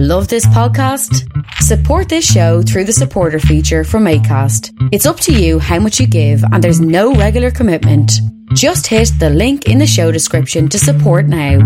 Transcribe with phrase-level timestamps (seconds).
[0.00, 1.26] Love this podcast?
[1.54, 4.70] Support this show through the supporter feature from ACAST.
[4.92, 8.12] It's up to you how much you give, and there's no regular commitment.
[8.54, 11.58] Just hit the link in the show description to support now.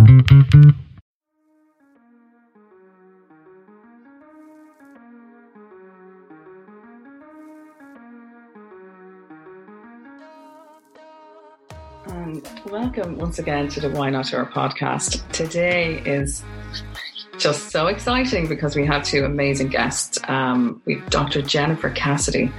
[12.06, 15.30] Um, welcome once again to the Why Not Her podcast.
[15.32, 16.42] Today is
[17.38, 20.18] just so exciting because we have two amazing guests.
[20.28, 21.42] Um, we've Dr.
[21.42, 22.52] Jennifer Cassidy,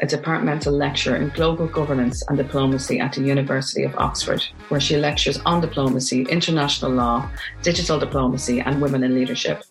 [0.00, 4.96] a departmental lecturer in global governance and diplomacy at the University of Oxford, where she
[4.96, 7.28] lectures on diplomacy, international law,
[7.62, 9.64] digital diplomacy, and women in leadership.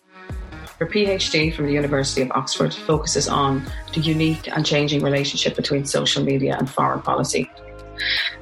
[0.78, 5.84] Her PhD from the University of Oxford focuses on the unique and changing relationship between
[5.84, 7.50] social media and foreign policy.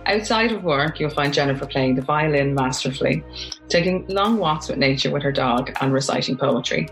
[0.07, 3.25] Outside of work, you'll find Jennifer playing the violin masterfully,
[3.69, 6.89] taking long walks with nature with her dog, and reciting poetry.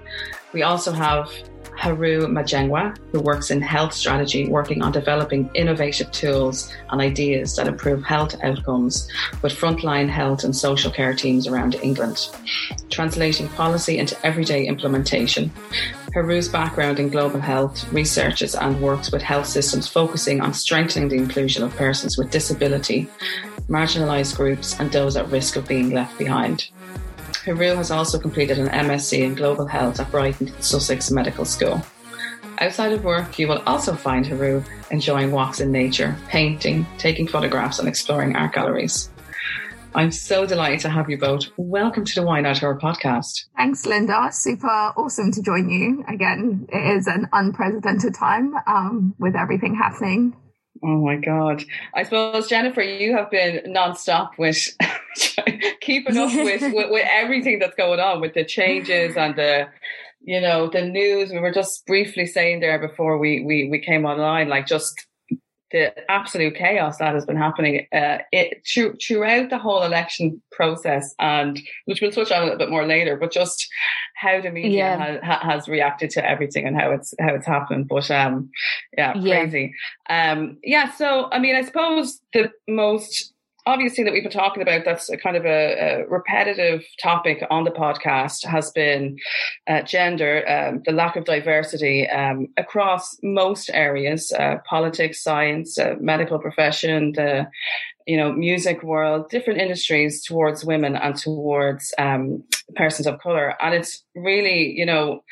[0.52, 1.30] We also have
[1.80, 7.66] Haru Majengwa, who works in health strategy, working on developing innovative tools and ideas that
[7.66, 9.08] improve health outcomes
[9.40, 12.28] with frontline health and social care teams around England,
[12.90, 15.50] translating policy into everyday implementation.
[16.12, 21.16] Haru's background in global health researches and works with health systems focusing on strengthening the
[21.16, 23.08] inclusion of persons with disability,
[23.70, 26.68] marginalised groups, and those at risk of being left behind.
[27.50, 31.82] Haru has also completed an MSc in Global Health at Brighton Sussex Medical School.
[32.60, 37.80] Outside of work, you will also find Haru enjoying walks in nature, painting, taking photographs,
[37.80, 39.10] and exploring art galleries.
[39.96, 41.46] I'm so delighted to have you both.
[41.56, 43.46] Welcome to the Why Not Her podcast.
[43.56, 44.28] Thanks, Linda.
[44.30, 46.04] Super awesome to join you.
[46.06, 50.36] Again, it is an unprecedented time um, with everything happening.
[50.82, 51.62] Oh my God.
[51.94, 54.56] I suppose, Jennifer, you have been nonstop with
[55.80, 59.68] keeping up with, with, with everything that's going on with the changes and the
[60.22, 64.04] you know the news we were just briefly saying there before we we, we came
[64.04, 65.06] online like just
[65.72, 71.14] the absolute chaos that has been happening uh, it, through, throughout the whole election process,
[71.18, 73.16] and which we'll touch on a little bit more later.
[73.16, 73.68] But just
[74.16, 75.18] how the media yeah.
[75.24, 77.88] ha, has reacted to everything and how it's how it's happened.
[77.88, 78.50] But um,
[78.96, 79.74] yeah, crazy.
[80.08, 80.32] Yeah.
[80.32, 80.90] Um, yeah.
[80.92, 83.32] So I mean, I suppose the most
[83.66, 87.44] obvious thing that we've been talking about that's a kind of a, a repetitive topic
[87.50, 89.16] on the podcast has been
[89.66, 95.94] uh, gender, um, the lack of diversity um, across most areas, uh, politics, science, uh,
[96.00, 97.46] medical profession, the
[98.06, 102.42] you know music world, different industries towards women and towards um,
[102.76, 105.22] persons of color, and it's really you know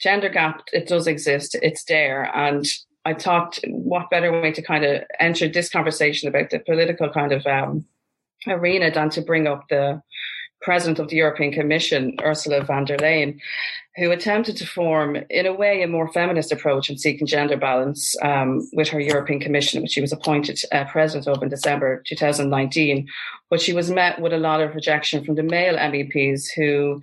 [0.00, 0.62] gender gap.
[0.72, 1.56] It does exist.
[1.62, 2.66] It's there, and
[3.06, 7.30] I thought, what better way to kind of enter this conversation about the political kind
[7.30, 7.84] of um,
[8.48, 10.02] arena than to bring up the
[10.60, 13.38] president of the European Commission, Ursula von der Leyen,
[13.94, 18.16] who attempted to form, in a way, a more feminist approach in seeking gender balance
[18.22, 23.06] um, with her European Commission, which she was appointed uh, president of in December 2019.
[23.50, 27.00] But she was met with a lot of rejection from the male MEPs who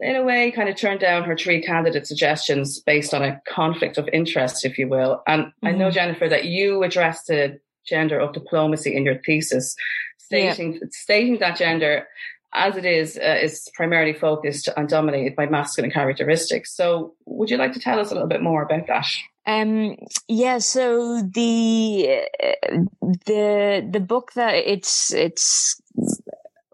[0.00, 3.98] in a way, kind of turned down her three candidate suggestions based on a conflict
[3.98, 5.22] of interest, if you will.
[5.26, 5.66] And mm-hmm.
[5.66, 5.94] I know, mm-hmm.
[5.94, 9.74] Jennifer, that you addressed the gender of diplomacy in your thesis,
[10.18, 10.80] stating yeah.
[10.90, 12.06] stating that gender
[12.54, 16.74] as it is uh, is primarily focused and dominated by masculine characteristics.
[16.74, 19.06] So, would you like to tell us a little bit more about that?
[19.46, 19.96] Um,
[20.28, 22.76] yeah, so the uh,
[23.26, 25.80] the the book that it's it's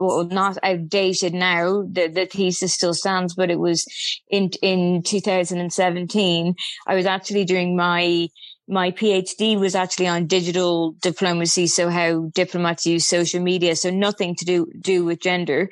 [0.06, 1.82] well, not outdated now.
[1.82, 3.86] The, the thesis still stands, but it was
[4.28, 6.54] in, in 2017.
[6.86, 8.28] I was actually doing my
[8.66, 11.66] my PhD was actually on digital diplomacy.
[11.66, 13.76] So how diplomats use social media.
[13.76, 15.68] So nothing to do, do with gender.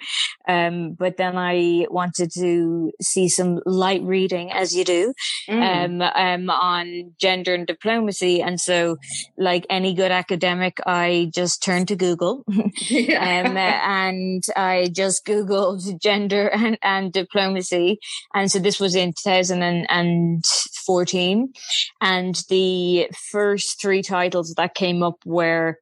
[0.46, 5.14] Um, but then I wanted to see some light reading as you do,
[5.48, 5.62] mm.
[5.62, 8.42] um, um, on gender and diplomacy.
[8.42, 8.98] And so
[9.38, 16.48] like any good academic, I just turned to Google, um, and I just Googled gender
[16.48, 18.00] and, and diplomacy.
[18.34, 21.52] And so this was in 2014
[22.00, 22.81] and the
[23.30, 25.78] first three titles that came up were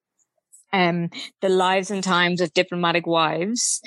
[0.73, 1.11] um,
[1.41, 3.81] The Lives and Times of Diplomatic Wives.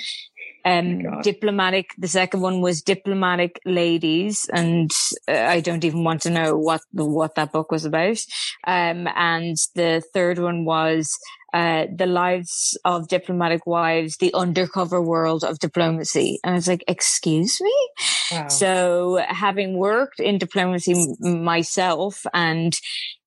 [0.66, 1.90] Um, oh diplomatic.
[1.98, 4.90] The second one was diplomatic ladies, and
[5.28, 8.18] uh, I don't even want to know what the, what that book was about.
[8.66, 11.18] Um, and the third one was
[11.54, 16.40] uh, the lives of diplomatic wives, the undercover world of diplomacy.
[16.42, 17.88] And I was like, excuse me?
[18.32, 18.48] Wow.
[18.48, 22.74] So having worked in diplomacy myself and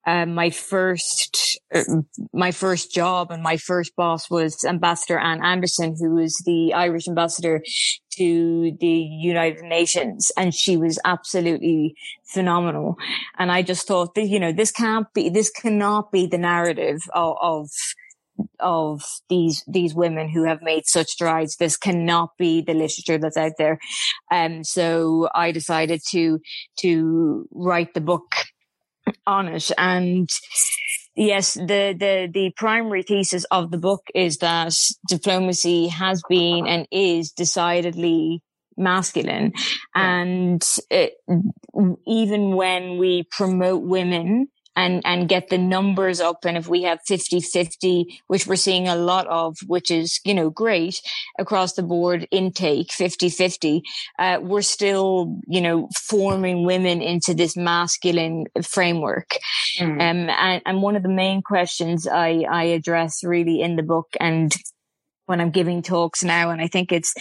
[0.05, 1.83] uh, my first uh,
[2.33, 7.07] my first job and my first boss was Ambassador Anne Anderson, who was the Irish
[7.07, 7.61] ambassador
[8.17, 11.95] to the United Nations and she was absolutely
[12.25, 12.97] phenomenal.
[13.37, 16.99] And I just thought that, you know, this can't be, this cannot be the narrative
[17.13, 17.69] of, of
[18.59, 21.57] of these these women who have made such strides.
[21.57, 23.79] This cannot be the literature that's out there.
[24.31, 26.39] Um, so I decided to
[26.79, 28.25] to write the book
[29.25, 29.71] on it.
[29.77, 30.29] And
[31.15, 34.73] yes, the, the, the primary thesis of the book is that
[35.07, 38.41] diplomacy has been and is decidedly
[38.77, 39.53] masculine.
[39.95, 41.13] And it,
[42.05, 44.47] even when we promote women,
[44.77, 46.45] and, and get the numbers up.
[46.45, 50.35] And if we have 50 50, which we're seeing a lot of, which is, you
[50.35, 51.01] know, great
[51.39, 53.81] across the board intake 50 50,
[54.19, 59.31] uh, we're still, you know, forming women into this masculine framework.
[59.79, 59.93] Mm.
[59.93, 64.07] Um, and, and one of the main questions I, I address really in the book
[64.19, 64.53] and
[65.25, 67.13] when I'm giving talks now, and I think it's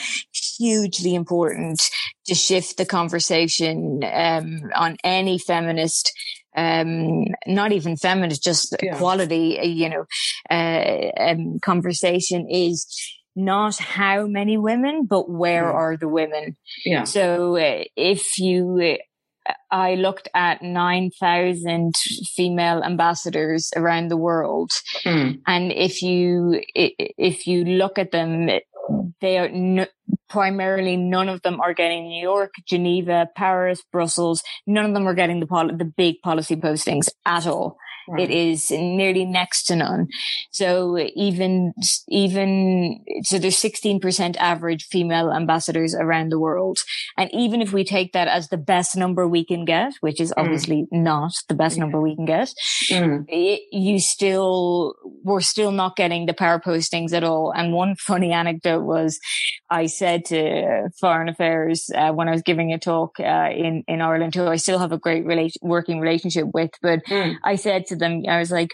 [0.58, 1.82] hugely important
[2.26, 6.12] to shift the conversation um, on any feminist
[6.56, 8.94] um, not even feminist, just yeah.
[8.94, 10.04] equality, uh, you know,
[10.50, 12.86] uh, um, conversation is
[13.36, 15.74] not how many women, but where mm.
[15.74, 16.56] are the women?
[16.84, 17.04] Yeah.
[17.04, 18.98] So uh, if you,
[19.48, 21.94] uh, I looked at 9,000
[22.34, 24.70] female ambassadors around the world.
[25.04, 25.40] Mm.
[25.46, 28.48] And if you, if you look at them,
[29.20, 29.86] they are n-
[30.28, 34.42] primarily none of them are getting New York, Geneva, Paris, Brussels.
[34.66, 37.76] None of them are getting the pol- the big policy postings at all.
[38.18, 40.08] It is nearly next to none.
[40.50, 41.72] So even,
[42.08, 46.78] even, so there's 16% average female ambassadors around the world.
[47.16, 50.30] And even if we take that as the best number we can get, which is
[50.30, 50.42] mm.
[50.42, 51.02] obviously mm.
[51.02, 52.52] not the best number we can get,
[52.90, 53.24] mm.
[53.28, 54.94] it, you still,
[55.24, 57.52] we're still not getting the power postings at all.
[57.54, 59.18] And one funny anecdote was
[59.70, 64.00] I said to Foreign Affairs uh, when I was giving a talk uh, in, in
[64.00, 67.36] Ireland, who I still have a great rela- working relationship with, but mm.
[67.44, 68.70] I said to them, I was like,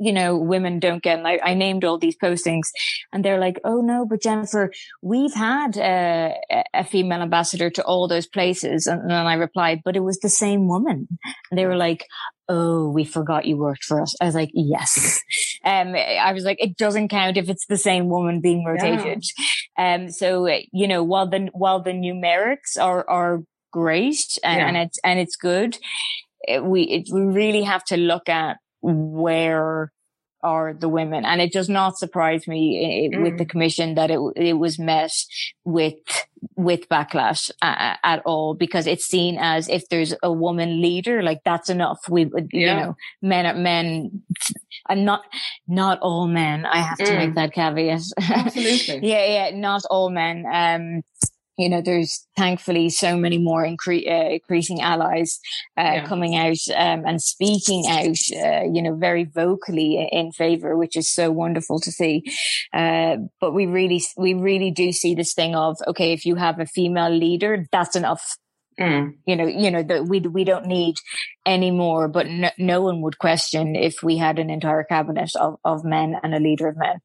[0.00, 2.68] you know, women don't get, I, I, named all these postings
[3.12, 6.34] and they're like, oh no, but Jennifer, we've had a,
[6.72, 8.86] a female ambassador to all those places.
[8.86, 11.06] And, and then I replied, but it was the same woman.
[11.50, 12.06] And they were like,
[12.48, 14.16] oh, we forgot you worked for us.
[14.22, 15.20] I was like, yes.
[15.66, 19.22] Um, I was like, it doesn't count if it's the same woman being rotated.
[19.76, 19.94] Yeah.
[19.94, 24.66] Um, so, you know, while the, while the numerics are, are great and, yeah.
[24.66, 25.76] and it's, and it's good,
[26.46, 29.92] it, we, it, we really have to look at where
[30.42, 31.24] are the women.
[31.24, 33.22] And it does not surprise me mm.
[33.22, 33.50] with the mm.
[33.50, 35.12] commission that it, it was met
[35.64, 35.94] with,
[36.56, 41.40] with backlash uh, at all because it's seen as if there's a woman leader, like
[41.44, 41.98] that's enough.
[42.08, 42.40] We, yeah.
[42.52, 44.22] you know, men are men
[44.88, 45.22] and not,
[45.68, 46.64] not all men.
[46.64, 47.18] I have to mm.
[47.18, 48.00] make that caveat.
[48.20, 49.08] Absolutely.
[49.08, 49.26] yeah.
[49.26, 49.56] Yeah.
[49.56, 50.44] Not all men.
[50.50, 51.02] Um,
[51.58, 55.40] you know, there's thankfully so many more incre- uh, increasing allies
[55.76, 56.06] uh, yeah.
[56.06, 61.08] coming out um, and speaking out, uh, you know, very vocally in favor, which is
[61.08, 62.24] so wonderful to see.
[62.72, 66.58] Uh, but we really, we really do see this thing of, okay, if you have
[66.58, 68.36] a female leader, that's enough.
[68.78, 69.16] Mm.
[69.26, 70.96] You know, you know that we we don't need
[71.44, 72.08] any more.
[72.08, 76.16] But no, no one would question if we had an entire cabinet of, of men
[76.22, 77.00] and a leader of men.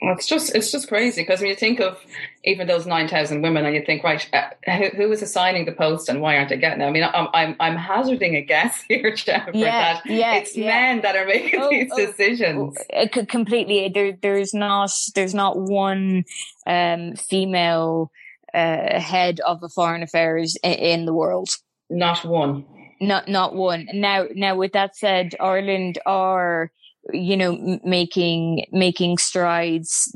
[0.00, 2.00] Well, it's just it's just crazy because when you think of
[2.44, 5.72] even those nine thousand women, and you think, right, uh, who, who is assigning the
[5.72, 6.86] post, and why aren't they getting it?
[6.86, 10.68] I mean, I'm I'm, I'm hazarding a guess here, Jennifer, yeah, that yeah, it's yeah.
[10.68, 12.78] men that are making oh, these oh, decisions.
[12.94, 16.24] Oh, completely, there there's not there's not one
[16.66, 18.10] um, female
[18.54, 21.50] uh, head of the foreign affairs in, in the world.
[21.90, 22.64] Not one.
[23.02, 23.86] Not not one.
[23.92, 26.70] Now now with that said, Ireland are
[27.12, 30.14] you know, making, making strides.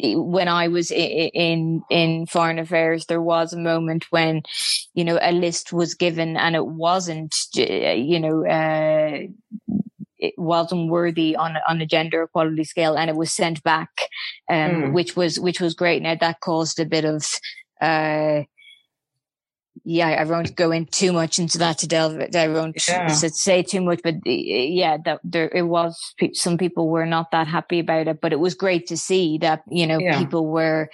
[0.00, 4.42] When I was in, in foreign affairs, there was a moment when,
[4.94, 9.26] you know, a list was given and it wasn't, you know, uh,
[10.18, 13.90] it wasn't worthy on on a gender equality scale and it was sent back
[14.48, 14.92] um, mm.
[14.92, 17.26] which was which was great now that caused a bit of
[17.80, 18.42] uh,
[19.88, 22.20] yeah, I won't go in too much into that to delve.
[22.34, 23.06] I won't yeah.
[23.06, 25.96] say too much, but yeah, that there it was.
[26.32, 29.62] Some people were not that happy about it, but it was great to see that
[29.70, 30.18] you know yeah.
[30.18, 30.90] people were,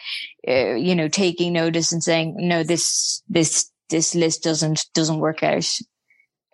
[0.47, 5.43] uh, you know, taking notice and saying, no, this this this list doesn't doesn't work
[5.43, 5.67] out.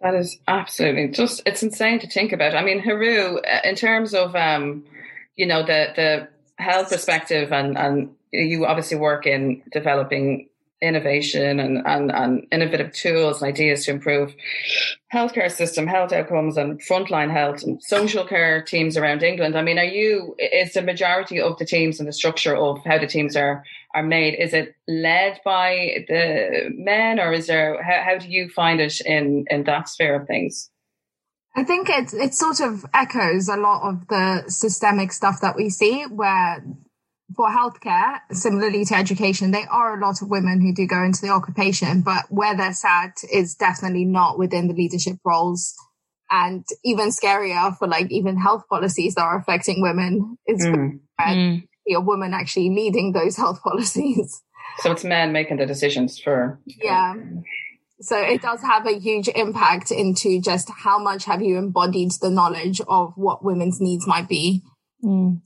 [0.00, 2.54] That is absolutely just it's insane to think about.
[2.54, 4.85] I mean, Haru, in terms of um,
[5.35, 6.28] you know, the the
[6.62, 10.48] health perspective and and you obviously work in developing
[10.80, 14.35] innovation and, and, and innovative tools and ideas to improve
[15.12, 19.56] healthcare system, health outcomes and frontline health and social care teams around England.
[19.56, 22.99] I mean, are you, is the majority of the teams and the structure of how
[22.99, 28.02] the teams are, are made, is it led by the men or is there, how,
[28.04, 30.70] how do you find it in, in that sphere of things?
[31.56, 35.70] I think it it sort of echoes a lot of the systemic stuff that we
[35.70, 36.62] see where
[37.37, 41.20] for healthcare, similarly to education, there are a lot of women who do go into
[41.20, 45.75] the occupation, but where they're sat is definitely not within the leadership roles.
[46.30, 51.00] And even scarier for like even health policies that are affecting women is mm.
[51.20, 51.62] mm.
[51.94, 54.42] a woman actually leading those health policies.
[54.80, 56.61] So it's men making the decisions for.
[56.66, 57.14] Yeah.
[58.00, 62.30] So it does have a huge impact into just how much have you embodied the
[62.30, 64.62] knowledge of what women's needs might be.
[65.02, 65.40] Mm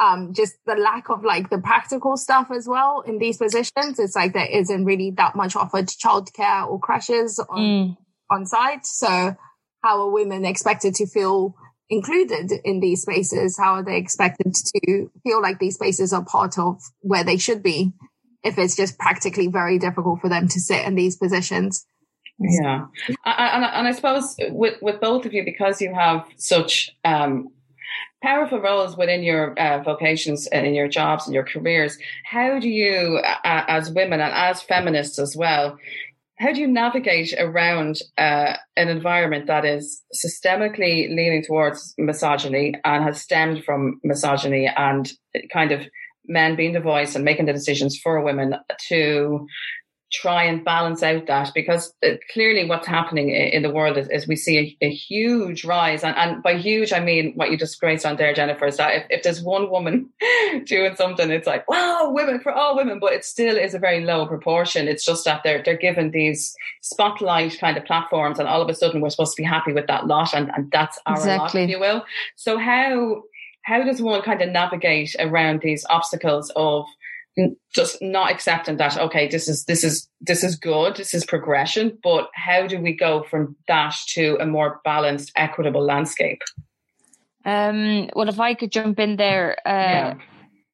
[0.00, 3.98] um, just the lack of like the practical stuff as well in these positions.
[3.98, 7.96] It's like there isn't really that much offered childcare or crashes on, mm.
[8.30, 8.86] on site.
[8.86, 9.36] So
[9.82, 11.54] how are women expected to feel
[11.90, 13.58] included in these spaces?
[13.58, 17.62] How are they expected to feel like these spaces are part of where they should
[17.62, 17.92] be?
[18.44, 21.84] If it's just practically very difficult for them to sit in these positions.
[22.38, 22.86] Yeah.
[23.26, 27.48] And, and I suppose with, with both of you, because you have such, um,
[28.22, 31.96] powerful roles within your uh, vocations and in your jobs and your careers.
[32.24, 35.78] How do you, uh, as women and as feminists as well,
[36.38, 43.02] how do you navigate around uh, an environment that is systemically leaning towards misogyny and
[43.02, 45.10] has stemmed from misogyny and
[45.52, 45.82] kind of
[46.28, 48.54] men being the voice and making the decisions for women
[48.88, 49.46] to
[50.12, 54.26] try and balance out that because uh, clearly what's happening in the world is, is
[54.26, 57.78] we see a, a huge rise and, and, by huge I mean what you just
[57.78, 60.08] graced on there Jennifer is that if, if there's one woman
[60.64, 64.02] doing something it's like wow women for all women but it still is a very
[64.02, 68.62] low proportion it's just that they're they're given these spotlight kind of platforms and all
[68.62, 71.16] of a sudden we're supposed to be happy with that lot and, and that's our
[71.16, 71.60] exactly.
[71.60, 73.22] lot if you will so how
[73.68, 76.86] how does one kind of navigate around these obstacles of
[77.74, 81.96] just not accepting that okay this is this is this is good this is progression
[82.02, 86.40] but how do we go from that to a more balanced equitable landscape
[87.44, 90.14] um well if i could jump in there uh yeah.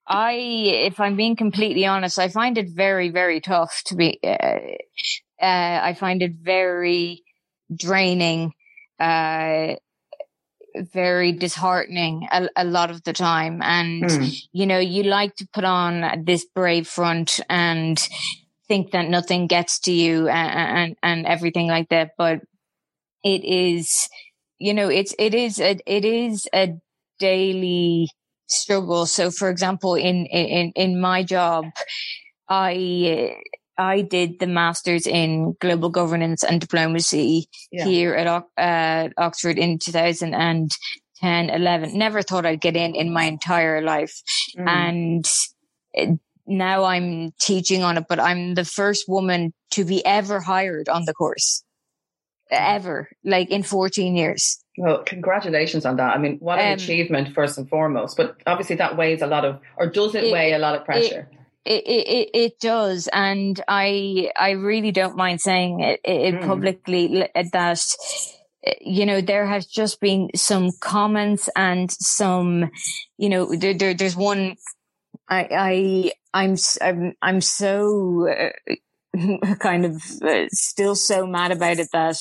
[0.06, 4.59] i if i'm being completely honest i find it very very tough to be uh,
[5.42, 7.23] uh i find it very
[7.75, 8.52] draining
[9.00, 9.75] uh
[10.76, 13.62] very disheartening a, a, lot of the time.
[13.62, 14.43] And, mm.
[14.52, 17.99] you know, you like to put on this brave front and
[18.66, 22.12] think that nothing gets to you and, and, and everything like that.
[22.19, 22.40] But
[23.23, 24.09] it is,
[24.59, 26.75] you know, it's, it is a, it is a
[27.19, 28.09] daily
[28.47, 29.07] struggle.
[29.07, 31.66] So for example, in, in, in my job,
[32.49, 33.37] I,
[33.76, 37.85] I did the masters in global governance and diplomacy yeah.
[37.85, 41.99] here at uh, Oxford in 2010, 11.
[41.99, 44.14] Never thought I'd get in in my entire life.
[44.57, 44.69] Mm.
[44.69, 45.31] And
[45.93, 50.88] it, now I'm teaching on it, but I'm the first woman to be ever hired
[50.88, 51.64] on the course.
[52.50, 54.62] Ever, like in 14 years.
[54.76, 56.14] Well, congratulations on that.
[56.14, 58.16] I mean, what an um, achievement, first and foremost.
[58.16, 60.85] But obviously, that weighs a lot of, or does it, it weigh a lot of
[60.85, 61.28] pressure?
[61.33, 63.09] It, it, it, it does.
[63.12, 66.47] And I, I really don't mind saying it, it mm.
[66.47, 67.80] publicly that,
[68.80, 72.71] you know, there has just been some comments and some,
[73.16, 74.56] you know, there, there there's one,
[75.28, 78.75] I, I, I'm, I'm, I'm so, uh,
[79.59, 82.16] kind of uh, still so mad about it that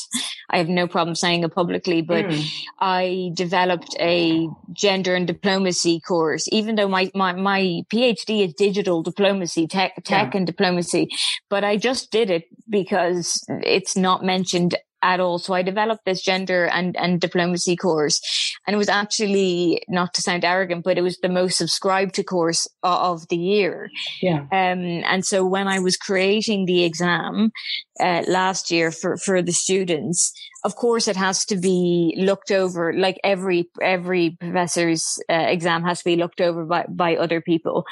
[0.50, 2.46] I have no problem saying it publicly, but mm.
[2.80, 9.02] I developed a gender and diplomacy course, even though my, my, my PhD is digital
[9.02, 10.38] diplomacy, tech, tech yeah.
[10.38, 11.10] and diplomacy,
[11.50, 15.38] but I just did it because it's not mentioned at all.
[15.38, 18.22] So I developed this gender and, and diplomacy course.
[18.66, 22.24] And it was actually, not to sound arrogant, but it was the most subscribed to
[22.24, 23.90] course of the year.
[24.22, 24.44] Yeah.
[24.52, 27.52] Um, and so when I was creating the exam,
[28.00, 30.34] uh, last year for, for the students,
[30.64, 36.00] of course it has to be looked over, like every, every professor's uh, exam has
[36.00, 37.86] to be looked over by, by other people.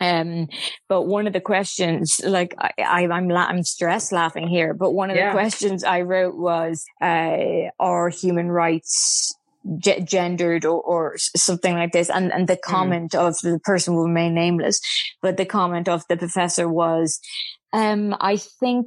[0.00, 0.48] Um,
[0.88, 5.10] but one of the questions, like I, I, I'm, I'm stress laughing here, but one
[5.10, 5.28] of yeah.
[5.28, 9.34] the questions I wrote was, uh, are human rights
[9.78, 12.10] g- gendered or, or, something like this?
[12.10, 12.62] And, and the mm.
[12.62, 13.20] comment mm.
[13.20, 14.80] of the person will remain nameless,
[15.22, 17.20] but the comment of the professor was,
[17.72, 18.86] um, I think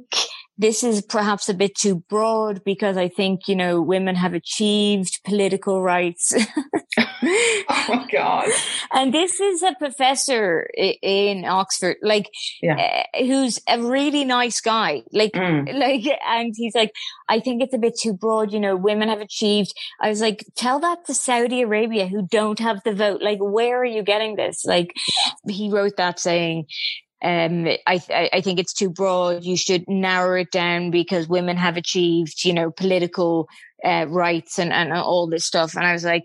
[0.58, 5.20] this is perhaps a bit too broad because I think, you know, women have achieved
[5.24, 6.34] political rights.
[6.98, 8.48] oh my God.
[8.92, 12.28] And this is a professor in Oxford, like,
[12.60, 13.04] yeah.
[13.14, 15.02] uh, who's a really nice guy.
[15.12, 15.72] Like, mm.
[15.78, 16.92] like, and he's like,
[17.28, 18.52] I think it's a bit too broad.
[18.52, 19.72] You know, women have achieved.
[20.00, 23.22] I was like, tell that to Saudi Arabia who don't have the vote.
[23.22, 24.64] Like, where are you getting this?
[24.64, 24.92] Like,
[25.48, 26.66] he wrote that saying,
[27.22, 29.44] um, I, I think it's too broad.
[29.44, 33.48] You should narrow it down because women have achieved, you know, political
[33.84, 35.74] uh, rights and, and all this stuff.
[35.74, 36.24] And I was like,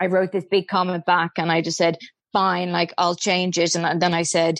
[0.00, 1.98] I wrote this big comment back and I just said,
[2.32, 3.74] fine, like I'll change it.
[3.76, 4.58] And then I said,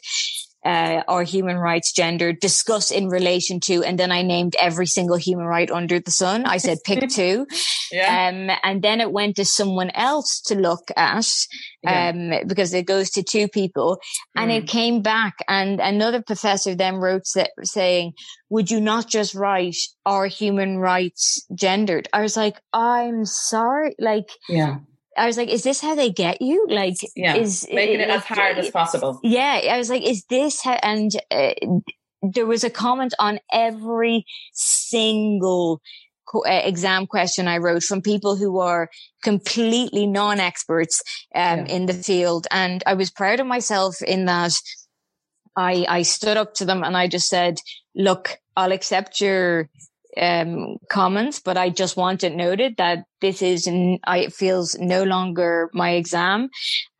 [0.64, 5.16] uh, or human rights gender discuss in relation to, and then I named every single
[5.16, 6.47] human right under the sun.
[6.47, 7.47] I said pick two.
[7.92, 8.28] yeah.
[8.28, 11.26] Um, and then it went to someone else to look at,
[11.87, 12.44] um, yeah.
[12.44, 14.00] because it goes to two people
[14.35, 14.59] and mm.
[14.59, 17.26] it came back and another professor then wrote
[17.62, 18.12] saying,
[18.49, 22.09] would you not just write our human rights gendered?
[22.12, 23.94] I was like, I'm sorry.
[23.99, 24.78] Like, yeah
[25.16, 26.66] I was like, is this how they get you?
[26.68, 29.21] Like, yeah, is making it, as hard as possible.
[29.23, 29.61] Yeah.
[29.71, 31.52] I was like, is this how, and uh,
[32.23, 35.80] there was a comment on every single
[36.35, 38.90] uh, exam question I wrote from people who are
[39.23, 41.02] completely non-experts
[41.35, 41.64] um, yeah.
[41.66, 42.47] in the field.
[42.50, 44.54] And I was proud of myself in that
[45.56, 47.59] I, I stood up to them and I just said,
[47.94, 49.68] look, I'll accept your
[50.16, 53.68] um, comments, but I just want it noted that this is,
[54.04, 56.49] I, it feels no longer my exam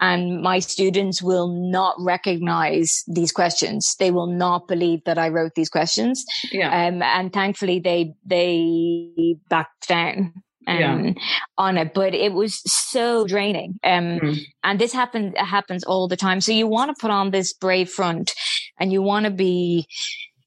[0.01, 3.95] and my students will not recognize these questions.
[3.99, 6.25] They will not believe that I wrote these questions.
[6.51, 6.87] Yeah.
[6.87, 10.33] Um, and thankfully they, they backed down.
[10.67, 11.13] Um, yeah.
[11.59, 13.79] on it, but it was so draining.
[13.85, 14.39] Um, mm.
[14.63, 16.41] and this happens, happens all the time.
[16.41, 18.33] So you want to put on this brave front
[18.81, 19.87] and you want to be,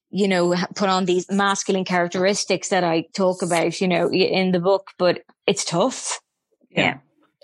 [0.09, 4.59] you know, put on these masculine characteristics that I talk about, you know, in the
[4.59, 6.19] book, but it's tough.
[6.69, 6.81] Yeah.
[6.81, 6.97] yeah.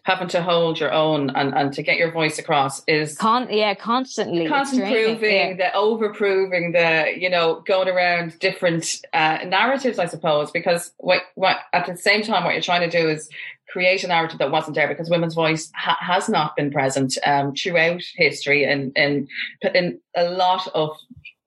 [0.05, 3.73] Having to hold your own and, and to get your voice across is Con- yeah,
[3.73, 5.53] constantly constant proving, yeah.
[5.55, 11.21] the over proving, the you know, going around different uh, narratives, I suppose, because what
[11.35, 13.29] what at the same time what you're trying to do is
[13.69, 17.55] create a narrative that wasn't there because women's voice ha- has not been present um,
[17.55, 19.27] throughout history and in,
[19.61, 20.95] in in a lot of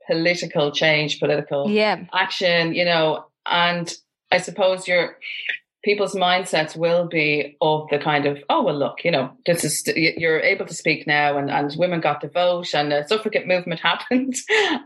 [0.06, 2.04] political change, political yeah.
[2.12, 3.92] action, you know, and
[4.30, 5.18] I suppose your
[5.86, 9.84] people's mindsets will be of the kind of, oh, well, look, you know, this is,
[9.94, 13.80] you're able to speak now and, and women got to vote and the suffragette movement
[13.90, 14.34] happened.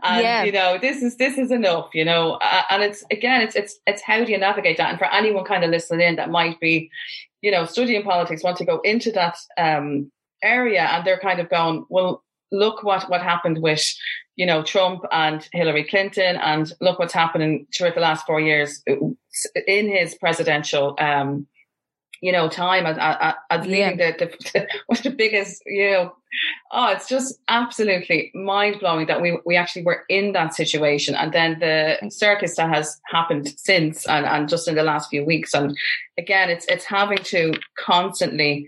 [0.03, 0.43] and, yeah.
[0.43, 2.37] you know, this is, this is enough, you know,
[2.69, 4.91] and it's, again, it's, it's, it's how do you navigate that?
[4.91, 6.91] And for anyone kind of listening in that might be,
[7.41, 10.11] you know, studying politics, want to go into that, um,
[10.43, 13.83] area and they're kind of going, well, look what, what happened with,
[14.41, 18.81] you know, Trump and Hillary Clinton, and look what's happening throughout the last four years
[19.67, 21.45] in his presidential, um,
[22.21, 24.13] you know, time as, as, as leading yeah.
[24.17, 26.15] the, the, one the biggest, you know,
[26.71, 31.13] oh, it's just absolutely mind blowing that we, we actually were in that situation.
[31.13, 35.23] And then the circus that has happened since and, and just in the last few
[35.23, 35.53] weeks.
[35.53, 35.77] And
[36.17, 38.67] again, it's, it's having to constantly,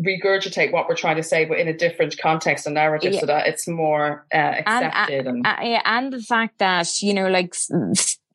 [0.00, 3.20] regurgitate what we're trying to say, but in a different context and narrative, yeah.
[3.20, 5.26] so that it's more uh, accepted.
[5.26, 7.54] And, and, and, yeah, and the fact that you know, like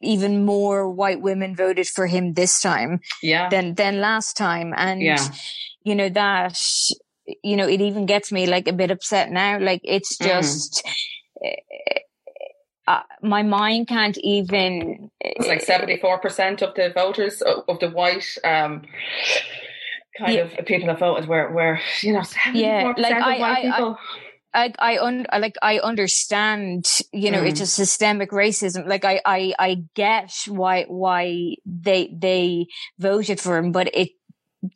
[0.01, 5.01] even more white women voted for him this time, yeah, than than last time, and
[5.01, 5.27] yeah.
[5.83, 6.59] you know that
[7.43, 9.59] you know it even gets me like a bit upset now.
[9.59, 10.29] Like it's mm-hmm.
[10.29, 10.83] just.
[10.85, 11.55] Mm.
[12.87, 15.11] Uh, my mind can't even.
[15.21, 18.81] It's like seventy-four percent of the voters of the white um,
[20.19, 20.41] kind yeah.
[20.41, 23.97] of people that voted were were you know yeah like I, I, people.
[24.51, 27.49] I, I, un, like, I understand, you know, mm.
[27.49, 28.87] it's a systemic racism.
[28.87, 32.65] Like, I, I, I get why, why they, they
[32.97, 34.09] voted for him, but it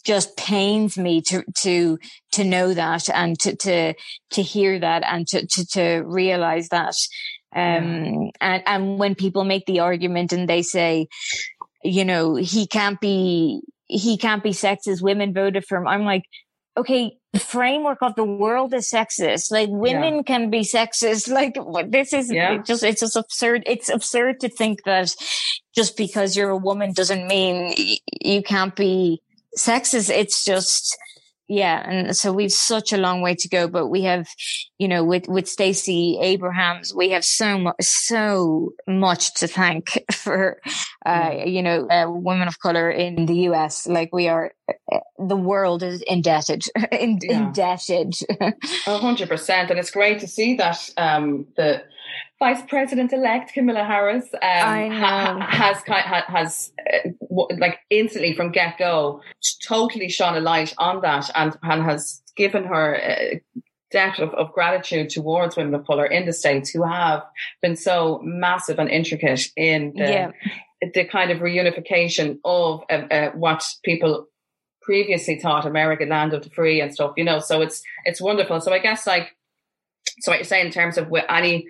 [0.06, 1.98] just pains me to, to,
[2.34, 3.96] to know that and to, to,
[4.30, 6.94] to hear that and to, to, to realize that.
[7.56, 11.08] Um, and, and when people make the argument and they say,
[11.84, 15.02] you know, he can't be, he can't be sexist.
[15.02, 15.88] Women voted for him.
[15.88, 16.24] I'm like,
[16.76, 19.52] okay, the framework of the world is sexist.
[19.52, 20.22] Like women yeah.
[20.24, 21.30] can be sexist.
[21.66, 22.58] Like this is yeah.
[22.58, 23.64] just, it's just absurd.
[23.66, 25.16] It's absurd to think that
[25.76, 27.74] just because you're a woman doesn't mean
[28.22, 29.22] you can't be
[29.58, 30.10] sexist.
[30.10, 30.98] It's just,
[31.48, 34.28] yeah and so we've such a long way to go but we have
[34.78, 40.62] you know with with Stacey Abrams we have so much so much to thank for
[41.06, 44.52] uh you know uh, women of color in the US like we are
[44.92, 47.48] uh, the world is indebted in, yeah.
[47.48, 48.14] indebted.
[48.88, 51.84] A hundred percent and it's great to see that um the
[52.44, 57.08] Vice President elect Kamala Harris um, ha- has ha- has uh,
[57.58, 59.22] like instantly from get go
[59.66, 63.42] totally shone a light on that and, and has given her a
[63.92, 67.24] debt of, of gratitude towards women of color in the states who have
[67.62, 70.32] been so massive and intricate in the, yeah.
[70.94, 74.28] the kind of reunification of uh, uh, what people
[74.82, 77.40] previously thought America land of the free and stuff, you know.
[77.40, 78.60] So it's it's wonderful.
[78.60, 79.34] So I guess like
[80.20, 81.68] so what you're saying in terms of any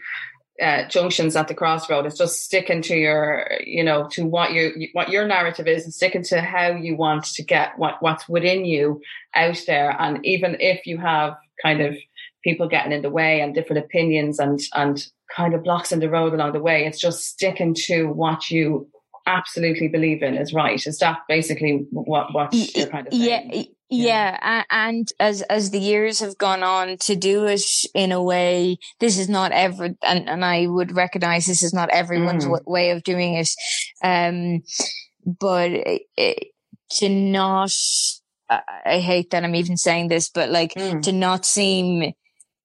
[0.61, 4.87] uh, junctions at the crossroad is just sticking to your you know to what you
[4.93, 8.63] what your narrative is and sticking to how you want to get what what's within
[8.63, 9.01] you
[9.33, 11.95] out there and even if you have kind of
[12.43, 16.09] people getting in the way and different opinions and and kind of blocks in the
[16.09, 18.87] road along the way it's just sticking to what you
[19.25, 20.85] absolutely believe in is right.
[20.85, 23.51] Is that basically what what you're kind of saying?
[23.53, 23.63] Yeah.
[23.95, 28.77] Yeah, and as as the years have gone on, to do it in a way,
[28.99, 32.59] this is not ever, and, and I would recognize this is not everyone's mm.
[32.65, 33.49] way of doing it.
[34.03, 34.63] Um,
[35.25, 35.71] but
[36.17, 36.47] it,
[36.91, 37.71] to not,
[38.49, 41.01] I, I hate that I'm even saying this, but like mm.
[41.03, 42.13] to not seem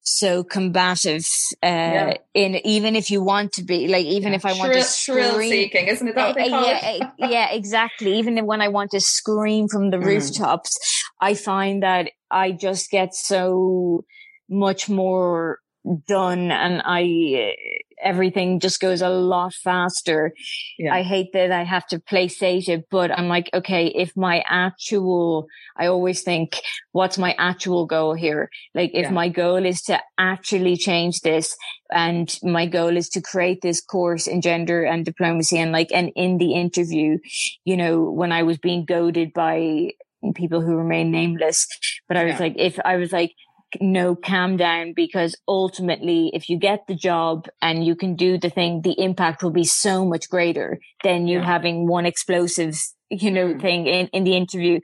[0.08, 1.26] so combative
[1.62, 2.14] uh, yeah.
[2.34, 4.36] in even if you want to be like even yeah.
[4.36, 8.44] if I want to scream, shrill seeking isn't it that uh, yeah, yeah exactly even
[8.46, 10.04] when I want to scream from the mm.
[10.04, 10.76] rooftops
[11.20, 14.04] I find that I just get so
[14.48, 15.58] much more
[16.06, 17.54] done and I
[18.02, 20.32] everything just goes a lot faster.
[20.78, 20.94] Yeah.
[20.94, 24.42] I hate that I have to play safe it, but I'm like, okay, if my
[24.46, 26.60] actual, I always think,
[26.92, 28.50] what's my actual goal here?
[28.74, 29.10] Like, if yeah.
[29.10, 31.56] my goal is to actually change this
[31.92, 36.10] and my goal is to create this course in gender and diplomacy and like, and
[36.16, 37.18] in the interview,
[37.64, 39.92] you know, when I was being goaded by
[40.34, 41.66] people who remain nameless,
[42.08, 42.40] but I was yeah.
[42.40, 43.32] like, if I was like,
[43.80, 48.50] no, calm down because ultimately, if you get the job and you can do the
[48.50, 51.44] thing, the impact will be so much greater than you yeah.
[51.44, 53.60] having one explosive, you know, mm.
[53.60, 54.80] thing in, in the interview.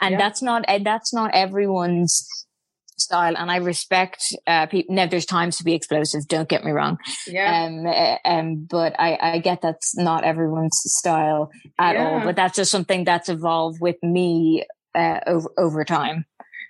[0.00, 0.18] And yeah.
[0.18, 2.26] that's not, eh, that's not everyone's
[2.98, 3.34] style.
[3.36, 4.94] And I respect, uh, people.
[4.94, 6.28] Now there's times to be explosive.
[6.28, 6.98] Don't get me wrong.
[7.26, 7.64] Yeah.
[7.64, 12.08] Um, uh, um, but I, I get that's not everyone's style at yeah.
[12.08, 16.24] all, but that's just something that's evolved with me, uh, over, over time.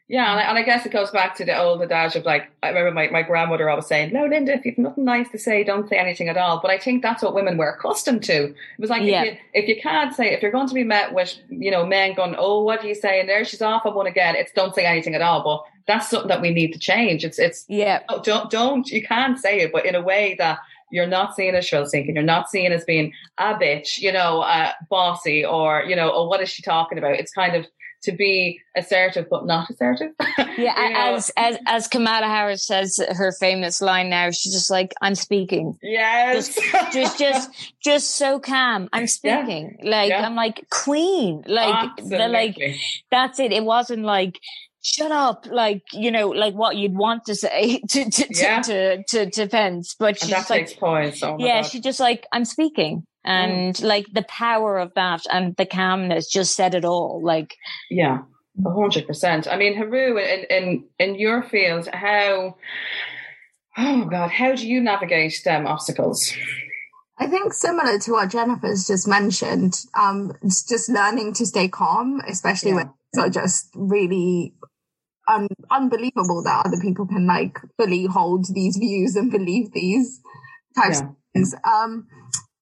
[0.08, 2.48] Yeah, and I, and I, guess it goes back to the old adage of like,
[2.62, 5.64] I remember my, my grandmother always saying, No, Linda, if you've nothing nice to say,
[5.64, 6.60] don't say anything at all.
[6.60, 8.44] But I think that's what women were accustomed to.
[8.44, 9.24] It was like, yeah.
[9.24, 11.84] if, you, if you can't say, if you're going to be met with, you know,
[11.84, 13.18] men going, Oh, what do you say?
[13.18, 14.36] And there she's off on one again.
[14.36, 15.42] It's don't say anything at all.
[15.42, 17.24] But that's something that we need to change.
[17.24, 20.58] It's, it's, yeah, don't, don't, you can't say it, but in a way that
[20.90, 22.14] you're not seen as shrill seeking.
[22.14, 26.28] You're not seen as being a bitch, you know, uh, bossy or, you know, oh,
[26.28, 27.14] what is she talking about?
[27.14, 27.66] It's kind of,
[28.06, 30.12] to be assertive but not assertive.
[30.58, 30.74] yeah,
[31.14, 35.78] as as as Kamala Harris says her famous line now, she's just like, "I'm speaking."
[35.82, 38.88] Yes, just just just, just so calm.
[38.92, 39.78] I'm speaking.
[39.82, 39.90] Yeah.
[39.90, 40.26] Like yeah.
[40.26, 41.42] I'm like queen.
[41.46, 42.56] Like the, like
[43.10, 43.52] that's it.
[43.52, 44.40] It wasn't like
[44.86, 48.62] shut up, like you know, like what you'd want to say to to yeah.
[48.62, 51.22] to, to, to, Pence, but she's like, points.
[51.22, 53.04] Oh yeah, she's just like, I'm speaking.
[53.26, 53.30] Mm.
[53.30, 53.84] and mm.
[53.84, 57.56] like the power of that and the calmness just said it all like
[57.90, 58.22] yeah
[58.64, 62.56] a hundred percent i mean haru in, in in your field how
[63.76, 66.32] oh god how do you navigate them obstacles
[67.18, 72.20] I think similar to what Jennifer's just mentioned, um, it's just learning to stay calm,
[72.28, 72.76] especially yeah.
[72.76, 74.52] when it's are just really
[75.28, 80.20] un- unbelievable that other people can like fully hold these views and believe these
[80.76, 81.08] types yeah.
[81.08, 81.54] of things.
[81.64, 82.06] Um,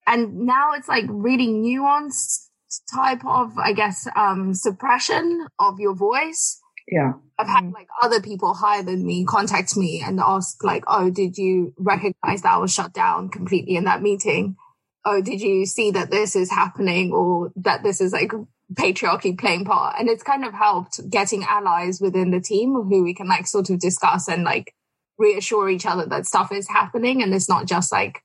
[0.07, 2.49] and now it's like really nuanced
[2.93, 6.61] type of i guess um suppression of your voice.
[6.89, 7.15] Yeah.
[7.39, 11.39] I've had like other people higher than me contact me and ask like oh did
[11.39, 14.57] you recognize that i was shut down completely in that meeting?
[15.05, 18.33] Oh did you see that this is happening or that this is like
[18.75, 19.97] patriarchy playing part?
[19.99, 23.71] And it's kind of helped getting allies within the team who we can like sort
[23.71, 24.75] of discuss and like
[25.19, 28.21] reassure each other that stuff is happening and it's not just like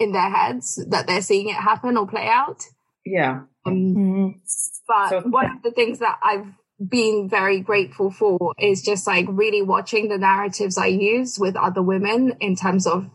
[0.00, 2.64] in their heads that they're seeing it happen or play out.
[3.04, 3.42] Yeah.
[3.66, 4.28] Um, mm-hmm.
[4.88, 6.46] But so, one of the things that I've
[6.88, 11.82] been very grateful for is just like really watching the narratives I use with other
[11.82, 13.08] women in terms of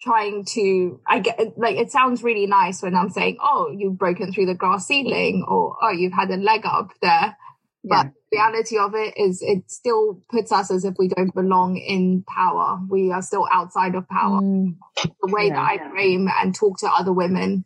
[0.00, 4.32] trying to I get like it sounds really nice when I'm saying, Oh, you've broken
[4.32, 7.36] through the glass ceiling or oh you've had a leg up there.
[7.82, 12.24] But reality of it is it still puts us as if we don't belong in
[12.28, 12.80] power.
[12.88, 14.40] We are still outside of power.
[14.40, 14.76] Mm.
[15.02, 15.90] The way yeah, that I yeah.
[15.90, 17.64] frame and talk to other women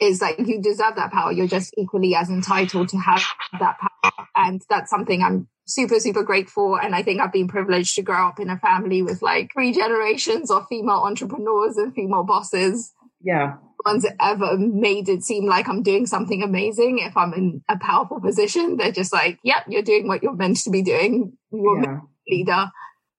[0.00, 1.32] is like you deserve that power.
[1.32, 3.22] You're just equally as entitled to have
[3.58, 4.26] that power.
[4.36, 6.78] And that's something I'm super, super grateful.
[6.78, 9.72] And I think I've been privileged to grow up in a family with like three
[9.72, 12.92] generations of female entrepreneurs and female bosses.
[13.22, 13.56] Yeah.
[13.84, 16.98] Ones that ever made it seem like I'm doing something amazing.
[16.98, 20.58] If I'm in a powerful position, they're just like, yep, you're doing what you're meant
[20.58, 21.32] to be doing.
[21.50, 21.98] You're yeah.
[21.98, 22.70] a leader.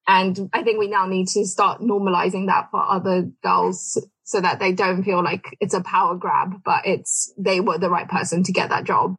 [0.08, 4.60] And I think we now need to start normalizing that for other girls so that
[4.60, 8.43] they don't feel like it's a power grab, but it's they were the right person
[8.43, 9.15] to get that job.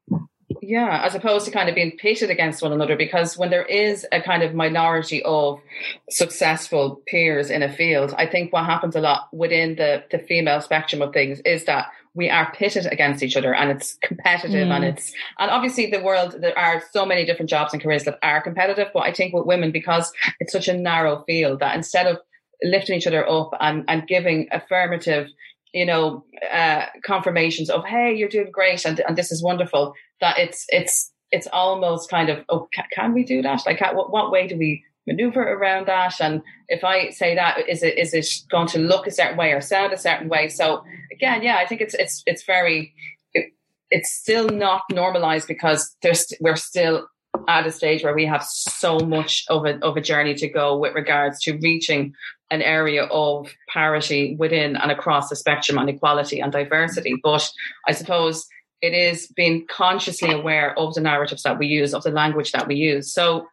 [0.65, 4.07] Yeah, as opposed to kind of being pitted against one another, because when there is
[4.13, 5.61] a kind of minority of
[6.09, 10.61] successful peers in a field, I think what happens a lot within the, the female
[10.61, 14.71] spectrum of things is that we are pitted against each other and it's competitive mm.
[14.71, 18.19] and it's and obviously the world there are so many different jobs and careers that
[18.23, 22.07] are competitive but i think with women because it's such a narrow field that instead
[22.07, 22.19] of
[22.63, 25.29] lifting each other up and, and giving affirmative
[25.73, 30.39] you know uh, confirmations of hey you're doing great and, and this is wonderful that
[30.39, 33.63] it's it's it's almost kind of oh can, can we do that?
[33.67, 36.21] Like what, what way do we maneuver around that?
[36.21, 39.53] And if i say that is it is it going to look a certain way
[39.53, 40.49] or sound a certain way?
[40.49, 42.95] So again yeah i think it's it's it's very
[43.35, 43.53] it,
[43.91, 47.07] it's still not normalized because there's we're still
[47.49, 50.77] at a stage where we have so much of a of a journey to go
[50.77, 52.13] with regards to reaching
[52.53, 57.15] an area of parity within and across the spectrum on equality and diversity.
[57.23, 57.51] But
[57.89, 58.47] I suppose
[58.83, 62.69] it is being consciously aware of the narratives that we use, of the language that
[62.69, 63.13] we use.
[63.13, 63.47] So,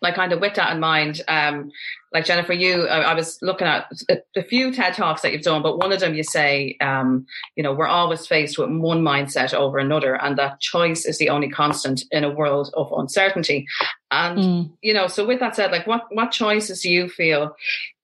[0.00, 1.72] like, kind of with that in mind, um,
[2.12, 3.90] like Jennifer, you, I, I was looking at
[4.36, 7.62] a, few TED talks that you've done, but one of them you say, um, you
[7.62, 11.48] know, we're always faced with one mindset over another, and that choice is the only
[11.48, 13.66] constant in a world of uncertainty.
[14.10, 14.70] And mm.
[14.82, 17.54] you know, so with that said, like, what what choices do you feel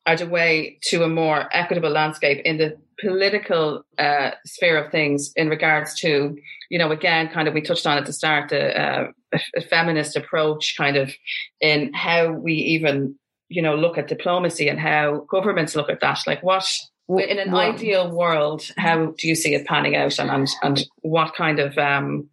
[0.06, 5.32] are the way to a more equitable landscape in the political uh, sphere of things
[5.36, 6.36] in regards to,
[6.70, 9.10] you know, again, kind of we touched on at the start, the uh,
[9.56, 11.12] a feminist approach, kind of
[11.60, 13.16] in how we even,
[13.48, 16.20] you know, look at diplomacy and how governments look at that.
[16.26, 16.66] Like, what
[17.08, 21.34] in an ideal world, how do you see it panning out, and and, and what
[21.34, 22.28] kind of, um,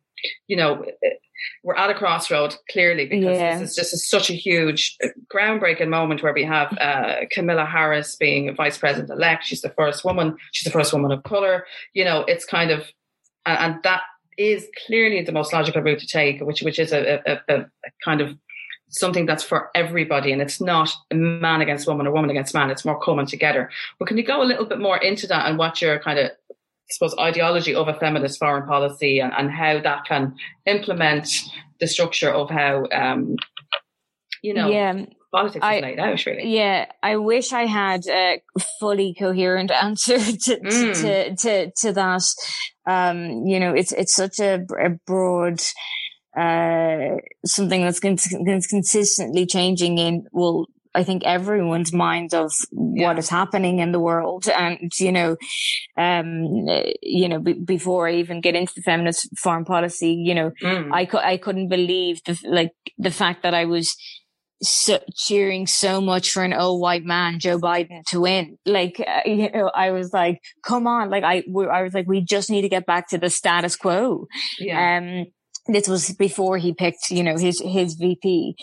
[0.48, 0.86] you know,
[1.64, 3.58] we're at a crossroad clearly because yeah.
[3.58, 7.66] this is just a, such a huge uh, groundbreaking moment where we have uh, Kamala
[7.66, 9.46] Harris being vice president elect.
[9.46, 10.38] She's the first woman.
[10.52, 11.66] She's the first woman of color.
[11.94, 12.86] You know, it's kind of,
[13.46, 14.02] and, and that
[14.38, 17.66] is clearly the most logical route to take, which which is a, a, a, a
[18.04, 18.38] kind of
[18.90, 22.86] something that's for everybody and it's not man against woman or woman against man it's
[22.86, 25.82] more coming together but can you go a little bit more into that and what
[25.82, 26.30] your kind of
[26.92, 31.30] suppose, ideology of a feminist foreign policy and, and how that can implement
[31.80, 33.36] the structure of how, um,
[34.42, 35.06] you know, yeah.
[35.34, 36.56] politics I, is laid out, really.
[36.56, 38.42] Yeah, I wish I had a
[38.80, 41.02] fully coherent answer to, mm.
[41.02, 42.24] to, to, to, that.
[42.86, 45.62] Um, you know, it's, it's such a, a broad,
[46.38, 53.08] uh, something that's consistently changing in, well, I think everyone's mind of yeah.
[53.08, 54.48] what is happening in the world.
[54.48, 55.38] And, you know,
[55.98, 56.44] um,
[57.02, 60.92] you know, b- before I even get into the feminist foreign policy, you know, mm.
[60.94, 63.96] I, co- I couldn't believe the, like the fact that I was
[64.62, 68.58] so, cheering so much for an old white man, Joe Biden, to win.
[68.66, 71.10] Like, uh, you know, I was like, come on.
[71.10, 74.28] Like, I, I was like, we just need to get back to the status quo.
[74.60, 74.98] Yeah.
[74.98, 75.26] Um,
[75.68, 78.56] this was before he picked, you know, his, his VP.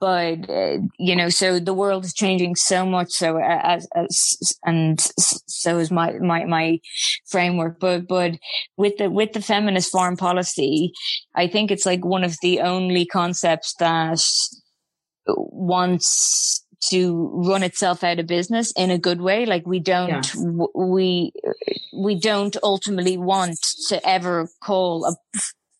[0.00, 3.10] But, uh, you know, so the world is changing so much.
[3.10, 5.00] So uh, as, as, and
[5.48, 6.78] so is my, my, my
[7.28, 7.80] framework.
[7.80, 8.32] But, but
[8.76, 10.92] with the, with the feminist foreign policy,
[11.34, 14.20] I think it's like one of the only concepts that
[15.26, 19.46] wants to run itself out of business in a good way.
[19.46, 20.66] Like we don't, yeah.
[20.74, 21.32] we,
[21.96, 25.16] we don't ultimately want to ever call a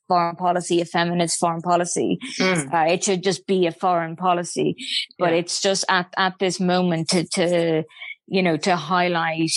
[0.08, 2.18] foreign policy, a feminist foreign policy.
[2.38, 2.72] Mm.
[2.72, 4.76] Uh, it should just be a foreign policy,
[5.18, 5.38] but yeah.
[5.38, 7.84] it's just at, at this moment to, to,
[8.26, 9.50] you know, to highlight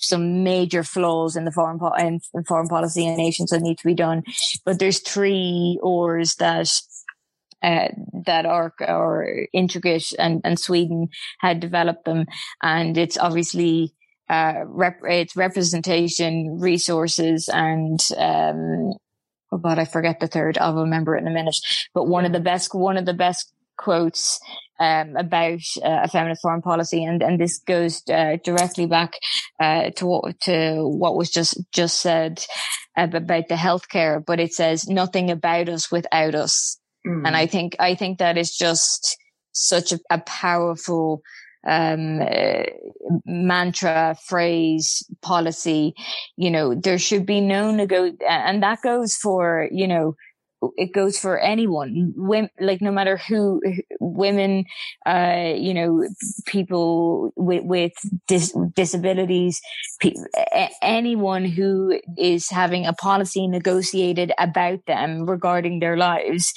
[0.00, 3.86] some major flaws in the foreign po- in, foreign policy and nations that need to
[3.86, 4.22] be done.
[4.64, 6.68] But there's three oars that
[7.62, 7.88] uh,
[8.26, 11.08] that are are intricate and, and Sweden
[11.38, 12.24] had developed them.
[12.62, 13.94] And it's obviously
[14.30, 18.94] uh, rep- it's representation, resources, and um,
[19.52, 20.58] oh God, I forget the third.
[20.58, 21.56] I'll remember it in a minute.
[21.94, 24.38] But one of the best, one of the best quotes
[24.78, 29.14] um, about uh, a feminist foreign policy, and and this goes uh, directly back
[29.60, 32.44] uh, to what to what was just just said
[32.96, 34.24] about the healthcare.
[34.24, 37.26] But it says nothing about us without us, mm.
[37.26, 39.16] and I think I think that is just
[39.52, 41.22] such a, a powerful
[41.66, 42.64] um, uh,
[43.26, 45.94] mantra, phrase, policy.
[46.36, 50.14] You know, there should be no nego, and that goes for, you know,
[50.76, 53.62] it goes for anyone, women, like no matter who,
[53.98, 54.64] women,
[55.06, 56.06] uh, you know,
[56.46, 57.92] people with, with
[58.28, 59.60] dis- disabilities,
[60.00, 60.12] pe-
[60.82, 66.52] anyone who is having a policy negotiated about them regarding their lives,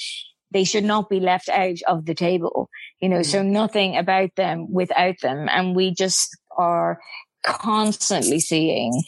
[0.54, 3.26] they should not be left out of the table, you know, mm.
[3.26, 5.50] so nothing about them without them.
[5.50, 7.00] And we just are
[7.44, 9.04] constantly seeing,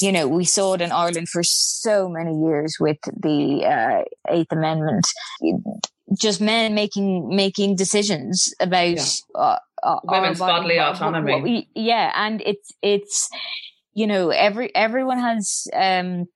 [0.00, 4.52] you know, we saw it in Ireland for so many years with the uh, Eighth
[4.52, 5.06] Amendment.
[6.18, 9.04] Just men making making decisions about yeah.
[9.40, 11.68] uh, uh, women's bodily autonomy.
[11.74, 13.28] yeah, and it's it's
[13.94, 16.26] you know every everyone has um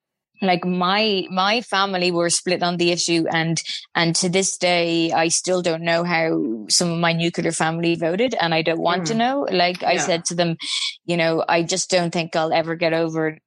[0.41, 3.61] like my my family were split on the issue and
[3.95, 8.35] and to this day i still don't know how some of my nuclear family voted
[8.39, 9.07] and i don't want mm.
[9.07, 9.89] to know like yeah.
[9.89, 10.57] i said to them
[11.05, 13.37] you know i just don't think i'll ever get over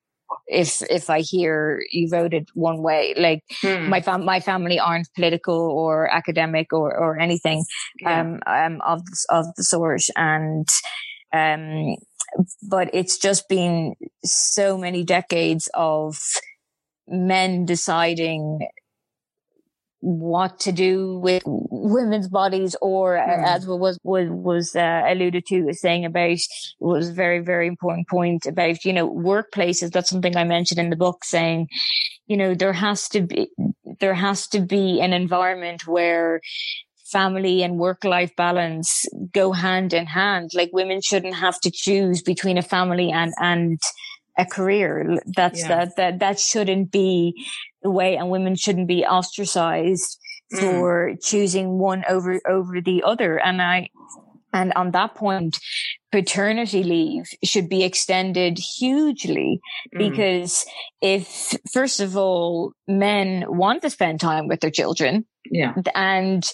[0.47, 3.89] if if i hear you voted one way like mm.
[3.89, 7.65] my fam- my family aren't political or academic or or anything
[8.01, 8.21] yeah.
[8.21, 10.69] um um of of the sort and
[11.33, 11.97] um
[12.63, 16.19] but it's just been so many decades of
[17.09, 18.61] men deciding
[20.01, 23.45] what to do with women's bodies or mm.
[23.45, 26.39] as was was was uh, alluded to saying about
[26.79, 30.91] was a very very important point about you know workplaces that's something i mentioned in
[30.91, 31.67] the book saying
[32.29, 33.49] you know there has to be
[33.99, 36.41] there has to be an environment where
[37.11, 42.23] family and work life balance go hand in hand like women shouldn't have to choose
[42.23, 43.81] between a family and and
[44.39, 45.19] a career.
[45.37, 45.69] That's yeah.
[45.69, 47.47] that, that, that shouldn't be
[47.83, 50.19] the way and women shouldn't be ostracized
[50.53, 50.61] mm.
[50.61, 53.39] for choosing one over, over the other.
[53.39, 53.91] And I,
[54.53, 55.59] and on that point,
[56.11, 59.61] paternity leave should be extended hugely
[59.95, 59.99] mm.
[59.99, 60.65] because
[61.03, 65.75] if, first of all, men want to spend time with their children, yeah.
[65.95, 66.45] And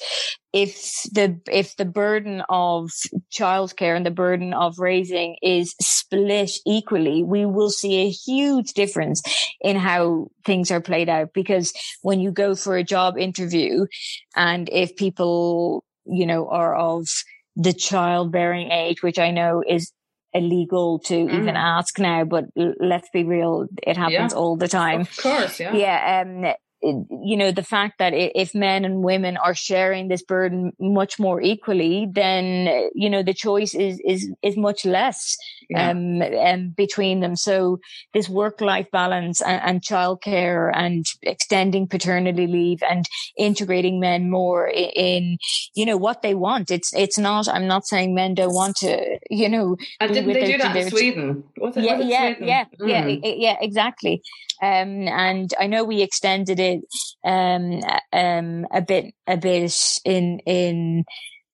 [0.52, 2.90] if the, if the burden of
[3.32, 9.22] childcare and the burden of raising is split equally, we will see a huge difference
[9.60, 11.30] in how things are played out.
[11.34, 13.86] Because when you go for a job interview
[14.36, 17.06] and if people, you know, are of
[17.56, 19.92] the childbearing age, which I know is
[20.32, 21.32] illegal to mm.
[21.32, 22.44] even ask now, but
[22.80, 24.38] let's be real, it happens yeah.
[24.38, 25.02] all the time.
[25.02, 25.72] Of course, yeah.
[25.74, 26.54] Yeah, um,
[26.84, 31.40] you know, the fact that if men and women are sharing this burden much more
[31.40, 35.36] equally, then, you know, the choice is, is, is much less,
[35.70, 35.90] yeah.
[35.90, 37.36] um, um, between them.
[37.36, 37.80] So
[38.12, 43.06] this work life balance and, and childcare and extending paternity leave and
[43.38, 45.38] integrating men more in, in,
[45.74, 46.70] you know, what they want.
[46.70, 50.52] It's, it's not, I'm not saying men don't want to, you know, and didn't they
[50.52, 51.44] do that in Sweden?
[51.56, 52.48] Was it, yeah, was it yeah, Sweden?
[52.48, 52.64] yeah,
[53.04, 53.20] mm.
[53.22, 54.22] yeah, yeah, exactly.
[54.62, 56.73] Um, and I know we extended it,
[57.24, 57.80] um,
[58.12, 61.04] um, a bit, a bit in, in,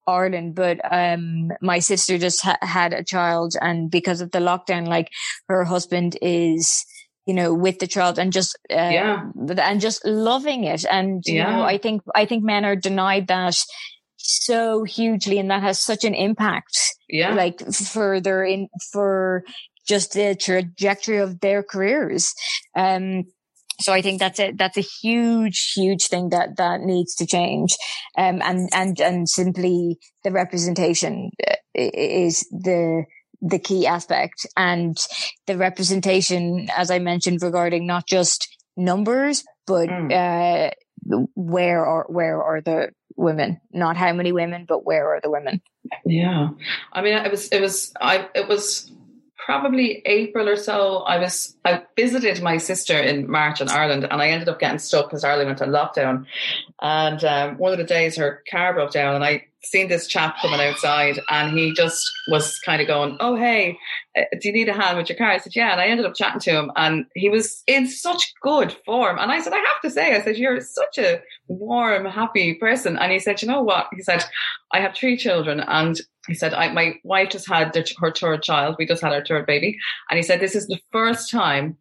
[0.07, 4.87] Ireland, but um, my sister just ha- had a child, and because of the lockdown,
[4.87, 5.09] like
[5.49, 6.85] her husband is,
[7.27, 9.23] you know, with the child and just uh, yeah,
[9.59, 10.85] and just loving it.
[10.91, 11.57] And you yeah.
[11.57, 13.57] know, I think I think men are denied that
[14.17, 16.77] so hugely, and that has such an impact.
[17.09, 19.45] Yeah, like further in for
[19.87, 22.33] just the trajectory of their careers.
[22.77, 23.25] Um,
[23.81, 27.77] so I think that's a that's a huge, huge thing that that needs to change,
[28.17, 33.05] um, and and and simply the representation uh, is the
[33.41, 34.97] the key aspect, and
[35.47, 40.13] the representation, as I mentioned, regarding not just numbers, but mm.
[40.13, 40.71] uh,
[41.35, 43.61] where are where are the women?
[43.73, 45.61] Not how many women, but where are the women?
[46.05, 46.51] Yeah,
[46.93, 48.93] I mean, it was it was I it was
[49.51, 54.23] probably April or so, I was I visited my sister in March in Ireland, and
[54.23, 56.27] I ended up getting stuck because Ireland went to lockdown.
[56.81, 60.37] And um, one of the days, her car broke down, and I seen this chap
[60.41, 63.79] coming outside, and he just was kind of going, "Oh hey,
[64.17, 66.07] uh, do you need a hand with your car?" I said, "Yeah," and I ended
[66.07, 69.19] up chatting to him, and he was in such good form.
[69.19, 72.97] And I said, "I have to say," I said, "You're such a warm, happy person."
[72.97, 74.25] And he said, "You know what?" He said,
[74.73, 78.77] "I have three children, and." He said, my wife just had her third child.
[78.79, 79.79] We just had our third baby.
[80.11, 81.79] And he said, this is the first time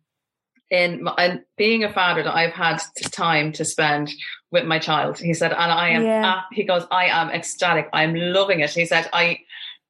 [0.71, 4.11] in, in being a father that I've had time to spend
[4.51, 5.19] with my child.
[5.19, 6.41] He said, and I am, yeah.
[6.51, 7.89] he goes, I am ecstatic.
[7.93, 8.71] I'm loving it.
[8.71, 9.39] He said, I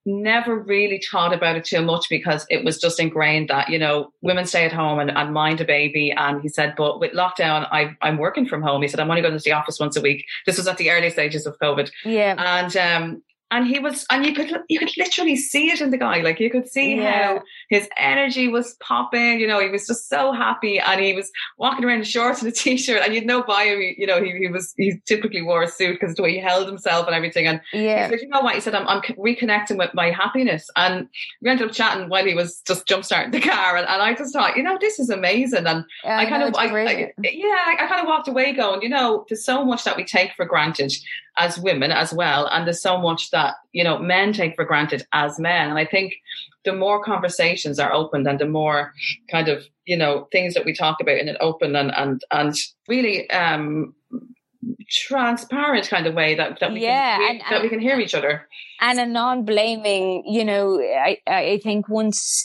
[0.05, 4.11] never really thought about it too much because it was just ingrained that, you know,
[4.21, 6.11] women stay at home and, and mind a baby.
[6.11, 8.81] And he said, but with lockdown, I, I'm working from home.
[8.81, 10.25] He said, I'm only going to the office once a week.
[10.45, 11.91] This was at the early stages of COVID.
[12.03, 12.35] Yeah.
[12.37, 15.97] And, um, and he was and you could you could literally see it in the
[15.97, 16.21] guy.
[16.21, 17.11] Like you could see yeah.
[17.11, 20.79] how his energy was popping you know he was just so happy.
[20.79, 23.79] And he was walking around in shorts and a t-shirt and you'd know by him
[23.97, 26.67] you know he, he was he typically wore a suit because the way he held
[26.67, 27.47] himself and everything.
[27.47, 28.05] And yeah.
[28.05, 28.55] he said, you know what?
[28.55, 30.69] He said I'm, I'm reconnecting with my happiness.
[30.75, 31.07] And
[31.41, 33.77] we ended up chatting while he was just jump starting the car.
[33.77, 35.65] And, and I just thought you know this is amazing.
[35.65, 39.25] And I kind of I, I, yeah I kind of walked away going you know
[39.27, 40.93] there's so much that we take for granted
[41.39, 42.47] as women as well.
[42.47, 43.38] And there's so much that,
[43.71, 45.69] you know, men take for granted as men.
[45.69, 46.13] And I think
[46.65, 48.93] the more conversations are opened and the more
[49.31, 52.55] kind of, you know, things that we talk about in an open and, and, and
[52.87, 53.95] really, um,
[54.89, 57.97] transparent kind of way that, that we yeah, can and, that and, we can hear
[57.99, 58.45] each other
[58.81, 62.43] and a non-blaming you know i i think once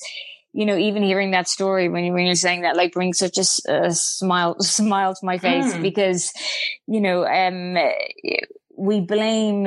[0.55, 3.38] you know, even hearing that story when, you, when you're saying that, like, brings such
[3.38, 5.82] a, a smile, smile to my face mm.
[5.82, 6.32] because,
[6.86, 7.76] you know, um,
[8.76, 9.66] we blame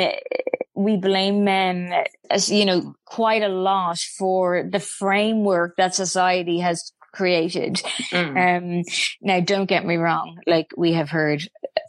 [0.78, 1.92] we blame men
[2.30, 8.38] as you know quite a lot for the framework that society has created mm.
[8.38, 8.84] um
[9.22, 11.42] now don't get me wrong like we have heard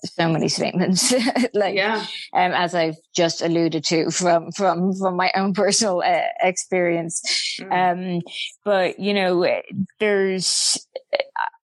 [0.05, 1.12] so many statements
[1.55, 2.07] like yeah.
[2.32, 7.20] um as i've just alluded to from from from my own personal uh, experience
[7.61, 7.70] mm.
[7.70, 8.22] um
[8.64, 9.61] but you know
[10.01, 10.78] there's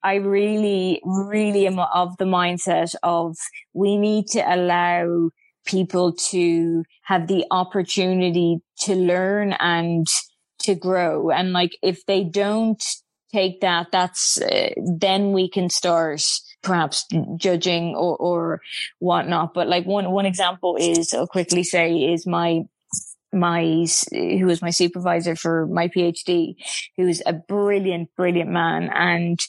[0.03, 3.35] I really, really am of the mindset of
[3.73, 5.31] we need to allow
[5.65, 10.07] people to have the opportunity to learn and
[10.59, 11.29] to grow.
[11.29, 12.83] And like, if they don't
[13.33, 16.23] take that, that's, uh, then we can start
[16.63, 17.05] perhaps
[17.37, 18.61] judging or, or
[18.99, 19.53] whatnot.
[19.53, 22.63] But like one, one example is, I'll quickly say is my,
[23.33, 26.55] my who was my supervisor for my PhD,
[26.97, 29.39] who was a brilliant, brilliant man, and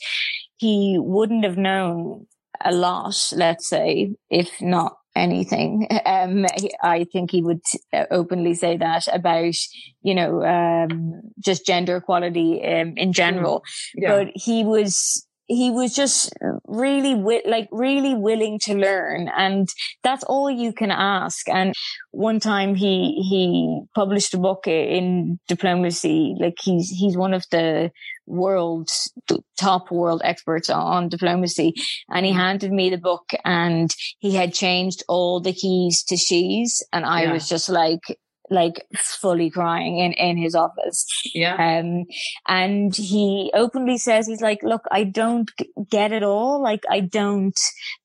[0.57, 2.27] he wouldn't have known
[2.65, 5.89] a lot, let's say, if not anything.
[6.07, 6.47] Um,
[6.83, 7.63] I think he would
[7.93, 9.55] uh, openly say that about,
[10.03, 13.65] you know, um, just gender equality um, in general.
[13.95, 14.11] Yeah.
[14.11, 16.33] But he was he was just
[16.67, 19.69] really wi- like really willing to learn and
[20.03, 21.75] that's all you can ask and
[22.11, 27.91] one time he he published a book in diplomacy like he's he's one of the
[28.27, 29.13] world's
[29.57, 31.73] top world experts on diplomacy
[32.09, 32.41] and he mm-hmm.
[32.41, 37.23] handed me the book and he had changed all the keys to she's and I
[37.23, 37.33] yeah.
[37.33, 38.19] was just like
[38.51, 41.07] like fully crying in, in his office.
[41.35, 41.55] Yeah.
[41.55, 42.07] Um,
[42.47, 45.51] and he openly says, he's like, look, I don't
[45.91, 46.63] get it all.
[46.63, 47.59] Like, I don't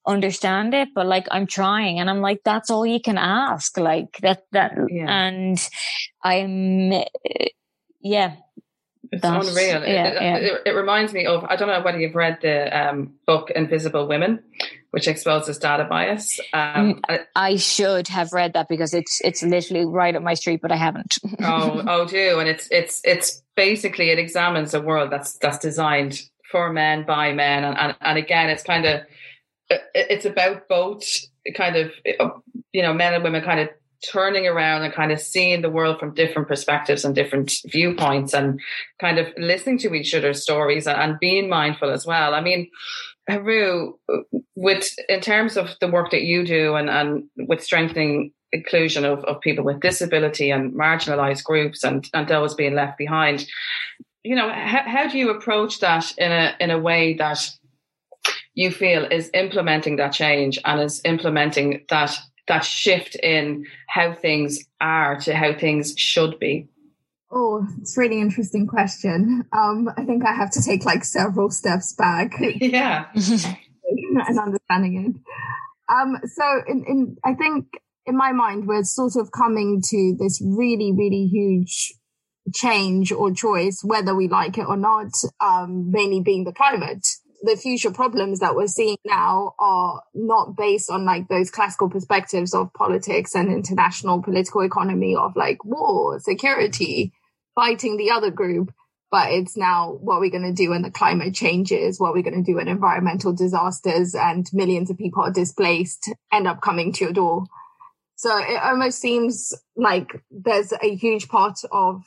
[0.07, 1.99] understand it, but like, I'm trying.
[1.99, 3.77] And I'm like, that's all you can ask.
[3.77, 5.05] Like that, that, yeah.
[5.07, 5.69] and
[6.23, 7.03] I'm,
[8.01, 8.35] yeah,
[9.11, 9.85] it's That's, unreal.
[9.85, 10.35] Yeah, it, yeah.
[10.37, 14.07] It, it, reminds me of I don't know whether you've read the um, book Invisible
[14.07, 14.41] Women,
[14.91, 16.39] which exposes data bias.
[16.53, 20.61] Um, mm, I should have read that because it's it's literally right up my street,
[20.61, 21.17] but I haven't.
[21.41, 26.21] oh, oh, do and it's it's it's basically it examines a world that's that's designed
[26.49, 29.01] for men by men, and and, and again, it's kind of
[29.93, 31.03] it's about both
[31.55, 31.91] kind of
[32.71, 33.69] you know men and women kind of
[34.09, 38.59] turning around and kind of seeing the world from different perspectives and different viewpoints and
[38.99, 42.33] kind of listening to each other's stories and, being mindful as well.
[42.33, 42.69] I mean,
[43.29, 43.93] Haru,
[44.55, 49.23] with in terms of the work that you do and, and with strengthening inclusion of,
[49.25, 53.45] of people with disability and marginalized groups and, and those being left behind,
[54.23, 57.49] you know, how, how do you approach that in a in a way that
[58.53, 64.59] you feel is implementing that change and is implementing that that shift in how things
[64.79, 66.67] are to how things should be?
[67.31, 69.45] Oh, it's really interesting question.
[69.53, 72.33] Um, I think I have to take like several steps back.
[72.39, 73.05] yeah.
[73.15, 75.93] and understanding it.
[75.93, 77.67] Um, so in, in, I think
[78.05, 81.93] in my mind, we're sort of coming to this really, really huge
[82.53, 87.07] change or choice, whether we like it or not, um, mainly being the climate
[87.43, 92.53] the future problems that we're seeing now are not based on like those classical perspectives
[92.53, 97.11] of politics and international political economy of like war, security,
[97.55, 98.71] fighting the other group.
[99.09, 102.41] But it's now what we're going to do when the climate changes, what we're going
[102.41, 107.03] to do when environmental disasters and millions of people are displaced end up coming to
[107.03, 107.43] your door.
[108.15, 112.03] So it almost seems like there's a huge part of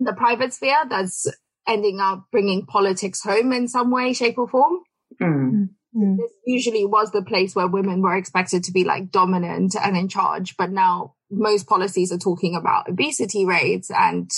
[0.00, 1.26] the private sphere that's
[1.68, 4.80] ending up bringing politics home in some way, shape, or form.
[5.20, 5.68] Mm.
[5.94, 10.08] This usually was the place where women were expected to be like dominant and in
[10.08, 14.30] charge, but now most policies are talking about obesity rates and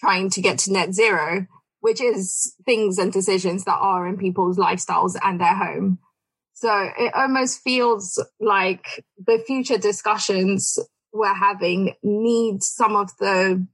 [0.00, 1.46] trying to get to net zero,
[1.80, 5.98] which is things and decisions that are in people's lifestyles and their home.
[6.54, 10.78] So it almost feels like the future discussions
[11.12, 13.66] we're having need some of the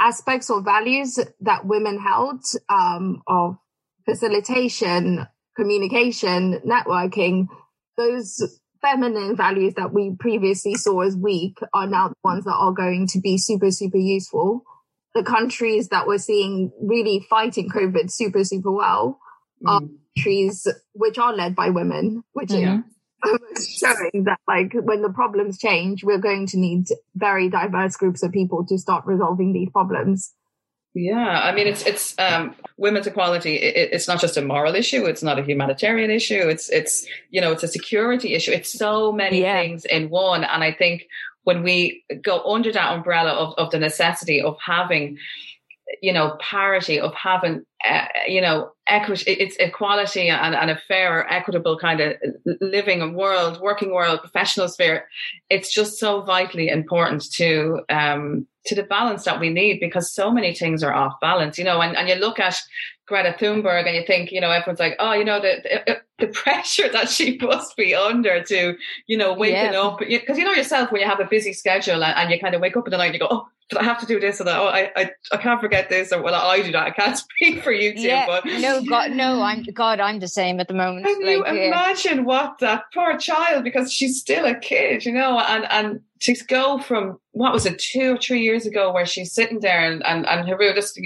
[0.00, 3.58] aspects or values that women held um, of
[4.04, 5.26] facilitation,
[5.56, 7.46] communication, networking,
[7.96, 12.72] those feminine values that we previously saw as weak are now the ones that are
[12.72, 14.62] going to be super, super useful.
[15.14, 19.18] The countries that we're seeing really fighting COVID super, super well
[19.62, 19.70] mm.
[19.70, 19.80] are
[20.16, 22.78] countries which are led by women, which yeah.
[22.78, 22.84] is
[23.78, 28.32] showing that like when the problems change, we're going to need very diverse groups of
[28.32, 30.34] people to start resolving these problems.
[30.92, 33.54] Yeah, I mean, it's it's um, women's equality.
[33.56, 35.04] It, it's not just a moral issue.
[35.04, 36.48] It's not a humanitarian issue.
[36.48, 38.50] It's it's you know it's a security issue.
[38.50, 39.60] It's so many yeah.
[39.60, 40.42] things in one.
[40.42, 41.06] And I think
[41.44, 45.18] when we go under that umbrella of of the necessity of having
[46.02, 51.30] you know parity of having uh, you know equity it's equality and, and a fair
[51.32, 52.14] equitable kind of
[52.60, 55.06] living world working world professional sphere.
[55.48, 60.30] It's just so vitally important to um to the balance that we need because so
[60.30, 62.60] many things are off balance, you know, and, and you look at
[63.10, 66.32] Greta Thunberg and you think, you know, everyone's like, oh, you know, the, the, the
[66.32, 69.80] pressure that she must be under to, you know, waking yeah.
[69.80, 69.98] up.
[69.98, 72.60] Because you know yourself when you have a busy schedule and, and, you kind of
[72.60, 74.40] wake up in the night and you go, oh, but I have to do this
[74.40, 74.58] or that.
[74.58, 76.86] Oh, I, I, I can't forget this or well, I do that.
[76.86, 78.26] I can't speak for you two, yeah.
[78.26, 81.06] but no, God, no, I'm God, I'm the same at the moment.
[81.06, 85.38] Can like, you imagine what that poor child because she's still a kid, you know,
[85.38, 89.32] and and to go from what was it two or three years ago where she's
[89.32, 91.00] sitting there and and, and Haru just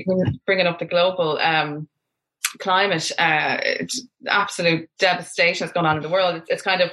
[0.47, 1.87] bringing up the global um,
[2.59, 3.59] climate uh,
[4.27, 6.91] absolute devastation that's going on in the world it's, it's kind of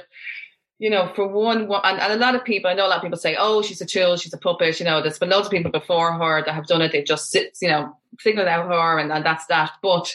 [0.82, 3.02] you know, for one, and, and, a lot of people, I know a lot of
[3.04, 5.52] people say, oh, she's a tool, she's a puppet, you know, there's been loads of
[5.52, 6.90] people before her that have done it.
[6.90, 9.70] They just sit, you know, signaled out her and, and that's that.
[9.80, 10.12] But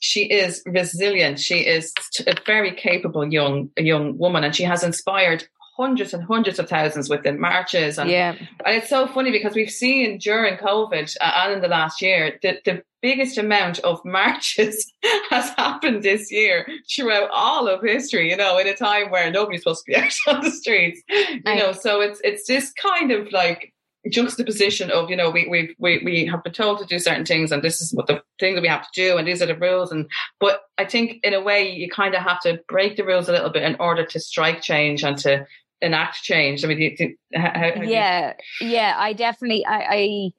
[0.00, 1.40] she is resilient.
[1.40, 1.94] She is
[2.26, 5.48] a very capable young, young woman and she has inspired
[5.78, 7.98] hundreds and hundreds of thousands within marches.
[7.98, 8.34] And, yeah.
[8.66, 12.38] and it's so funny because we've seen during COVID uh, and in the last year,
[12.42, 14.92] the, the biggest amount of marches
[15.30, 19.62] has happened this year throughout all of history, you know, in a time where nobody's
[19.62, 23.10] supposed to be out on the streets, you I, know, so it's, it's this kind
[23.10, 23.72] of like,
[24.10, 27.52] juxtaposition of you know we we we we have been told to do certain things
[27.52, 29.54] and this is what the thing that we have to do and these are the
[29.54, 30.08] rules and
[30.40, 33.32] but I think in a way you kind of have to break the rules a
[33.32, 35.44] little bit in order to strike change and to
[35.80, 36.64] enact change?
[36.64, 38.68] I mean, do you, how, how yeah, you...
[38.68, 40.30] yeah, I definitely, I, I,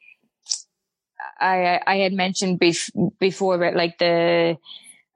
[1.41, 4.57] I, I had mentioned bef- before about like the,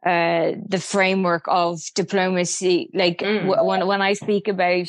[0.05, 2.89] uh, the framework of diplomacy.
[2.93, 3.47] Like mm.
[3.47, 4.87] w- when when I speak about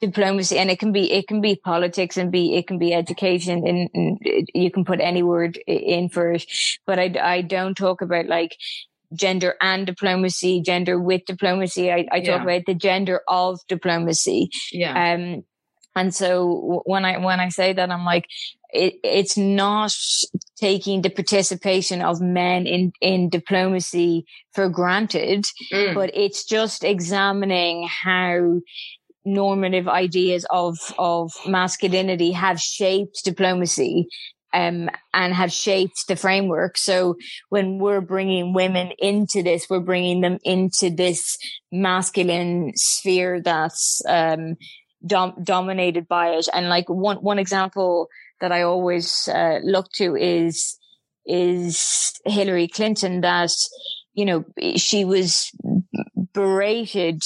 [0.00, 3.66] diplomacy, and it can be it can be politics and be it can be education,
[3.66, 6.46] and, and you can put any word in for it.
[6.86, 8.56] But I I don't talk about like
[9.12, 11.90] gender and diplomacy, gender with diplomacy.
[11.90, 12.32] I, I yeah.
[12.32, 14.50] talk about the gender of diplomacy.
[14.72, 15.14] Yeah.
[15.14, 15.44] Um,
[15.96, 18.26] and so when I, when I say that, I'm like,
[18.70, 19.94] it, it's not
[20.56, 25.94] taking the participation of men in, in diplomacy for granted, mm.
[25.94, 28.60] but it's just examining how
[29.24, 34.08] normative ideas of, of masculinity have shaped diplomacy
[34.54, 36.78] um, and have shaped the framework.
[36.78, 37.16] So
[37.50, 41.36] when we're bringing women into this, we're bringing them into this
[41.70, 44.56] masculine sphere that's um,
[45.06, 46.48] dom- dominated by it.
[46.52, 48.08] And like one one example
[48.40, 50.76] that I always uh, look to is
[51.26, 53.52] is Hillary Clinton that
[54.14, 54.44] you know
[54.76, 55.52] she was
[56.32, 57.22] berated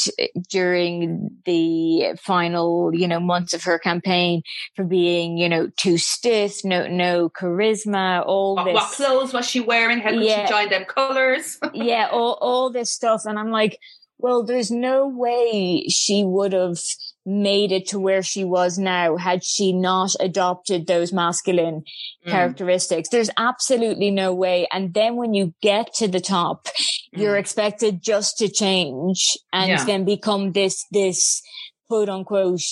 [0.49, 4.43] during the final, you know, months of her campaign
[4.75, 8.75] for being, you know, too stiff, no, no charisma, all what, this.
[8.75, 9.99] What clothes was she wearing?
[9.99, 11.59] How could yeah, she join them colors?
[11.75, 13.23] yeah, all, all this stuff.
[13.27, 13.79] And I'm like,
[14.19, 16.79] well, there's no way she would have
[17.25, 21.83] made it to where she was now had she not adopted those masculine
[22.27, 22.31] mm.
[22.31, 23.09] characteristics.
[23.09, 24.67] There's absolutely no way.
[24.73, 27.21] And then when you get to the top, mm.
[27.21, 29.85] you're expected just to change and yeah.
[29.85, 31.43] then become this, this
[31.89, 32.63] quote unquote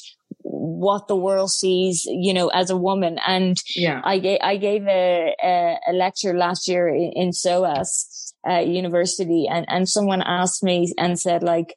[0.43, 3.19] what the world sees, you know, as a woman.
[3.27, 4.01] And yeah.
[4.03, 9.47] I gave, I gave a, a, a lecture last year in, in SOAS, uh, university
[9.51, 11.75] and, and someone asked me and said like,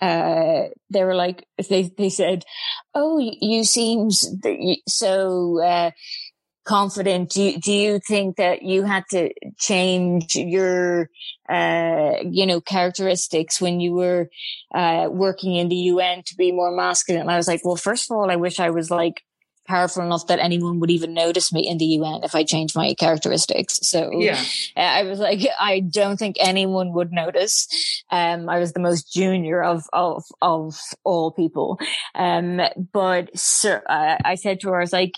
[0.00, 2.44] uh, they were like, they, they said,
[2.94, 4.10] Oh, you seem
[4.88, 5.90] so, uh,
[6.64, 7.30] confident.
[7.30, 11.08] Do do you think that you had to change your,
[11.48, 14.28] uh, you know, characteristics when you were,
[14.74, 17.22] uh, working in the UN to be more masculine?
[17.22, 19.22] And I was like, well, first of all, I wish I was like
[19.70, 22.92] powerful enough that anyone would even notice me in the UN if I changed my
[22.94, 23.78] characteristics.
[23.82, 24.42] So yeah.
[24.76, 27.68] Uh, I was like, I don't think anyone would notice.
[28.10, 31.78] Um, I was the most junior of, of, of all people.
[32.14, 32.60] Um,
[32.92, 35.12] but sir, uh, I said to her, I was like,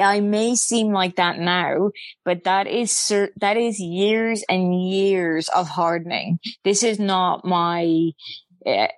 [0.00, 1.90] I may seem like that now,
[2.24, 6.38] but that is that is years and years of hardening.
[6.64, 8.12] This is not my.
[8.66, 8.88] Uh,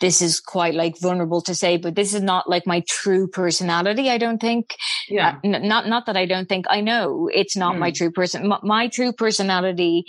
[0.00, 4.10] this is quite like vulnerable to say, but this is not like my true personality.
[4.10, 4.76] I don't think.
[5.08, 5.36] Yeah.
[5.42, 6.66] Uh, n- not not that I don't think.
[6.68, 7.78] I know it's not mm.
[7.78, 7.94] my hmm.
[7.94, 8.52] true person.
[8.52, 10.04] M- my true personality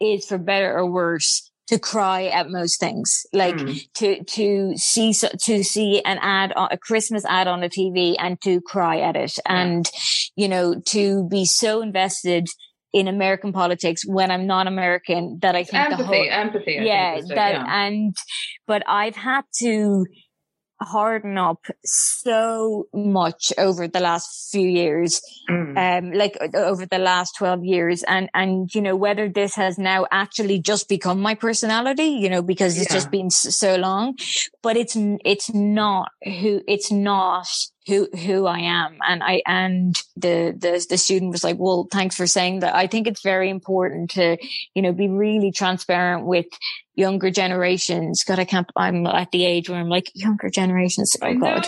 [0.00, 3.80] is, for better or worse, to cry at most things, like mm.
[3.94, 8.60] to to see to see an ad a Christmas ad on the TV and to
[8.60, 9.90] cry at it, and
[10.36, 12.48] you know to be so invested
[12.92, 17.20] in American politics when I'm not American that I think empathy, the whole empathy, yeah,
[17.20, 17.84] that yeah.
[17.84, 18.16] and
[18.66, 20.04] but I've had to
[20.84, 25.76] harden up so much over the last few years, mm.
[25.76, 28.02] um, like over the last 12 years.
[28.04, 32.42] And, and, you know, whether this has now actually just become my personality, you know,
[32.42, 32.96] because it's yeah.
[32.96, 34.16] just been so long,
[34.62, 37.46] but it's, it's not who, it's not
[37.86, 38.98] who who I am.
[39.06, 42.74] And I and the the the student was like, "Well, thanks for saying that.
[42.74, 44.36] I think it's very important to,
[44.74, 46.46] you know, be really transparent with
[46.94, 48.24] younger generations.
[48.24, 48.70] God, I can't.
[48.76, 51.16] I'm at the age where I'm like younger generations.
[51.22, 51.66] Oh God,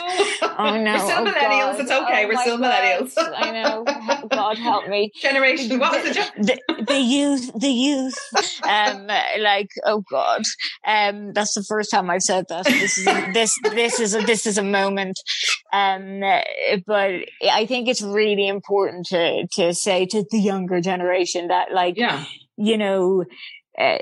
[0.59, 1.77] oh no, we're still oh, millennials.
[1.77, 1.81] God.
[1.81, 2.25] It's okay.
[2.25, 2.75] Oh, we're still God.
[2.75, 3.12] millennials.
[3.16, 4.29] I know.
[4.29, 5.12] God help me.
[5.20, 5.79] Generation.
[5.79, 7.51] What was the, the, the youth?
[7.59, 8.18] The youth.
[8.64, 9.07] Um,
[9.41, 10.43] like oh God.
[10.87, 12.66] Um, that's the first time I've said that.
[12.66, 15.18] This is this this is a, this is a moment.
[15.72, 16.20] Um,
[16.87, 17.12] but
[17.51, 22.25] I think it's really important to to say to the younger generation that like yeah.
[22.57, 23.25] you know.
[23.77, 23.99] Uh,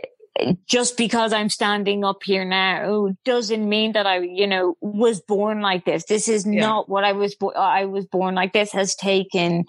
[0.66, 5.60] just because I'm standing up here now doesn't mean that I, you know, was born
[5.60, 6.04] like this.
[6.04, 6.60] This is yeah.
[6.60, 9.64] not what I was, bo- I was born like this has taken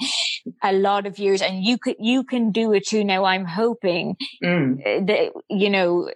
[0.64, 3.04] a lot of years and you could, you can do it too.
[3.04, 5.08] Now I'm hoping mm.
[5.08, 6.10] that, you know,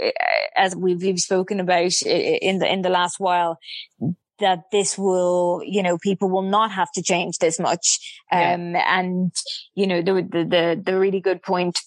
[0.56, 3.58] as we've, we've spoken about in the, in the last while,
[4.39, 8.00] that this will, you know, people will not have to change this much.
[8.32, 9.00] Um, yeah.
[9.00, 9.34] and,
[9.74, 11.80] you know, the, the, the, the really good point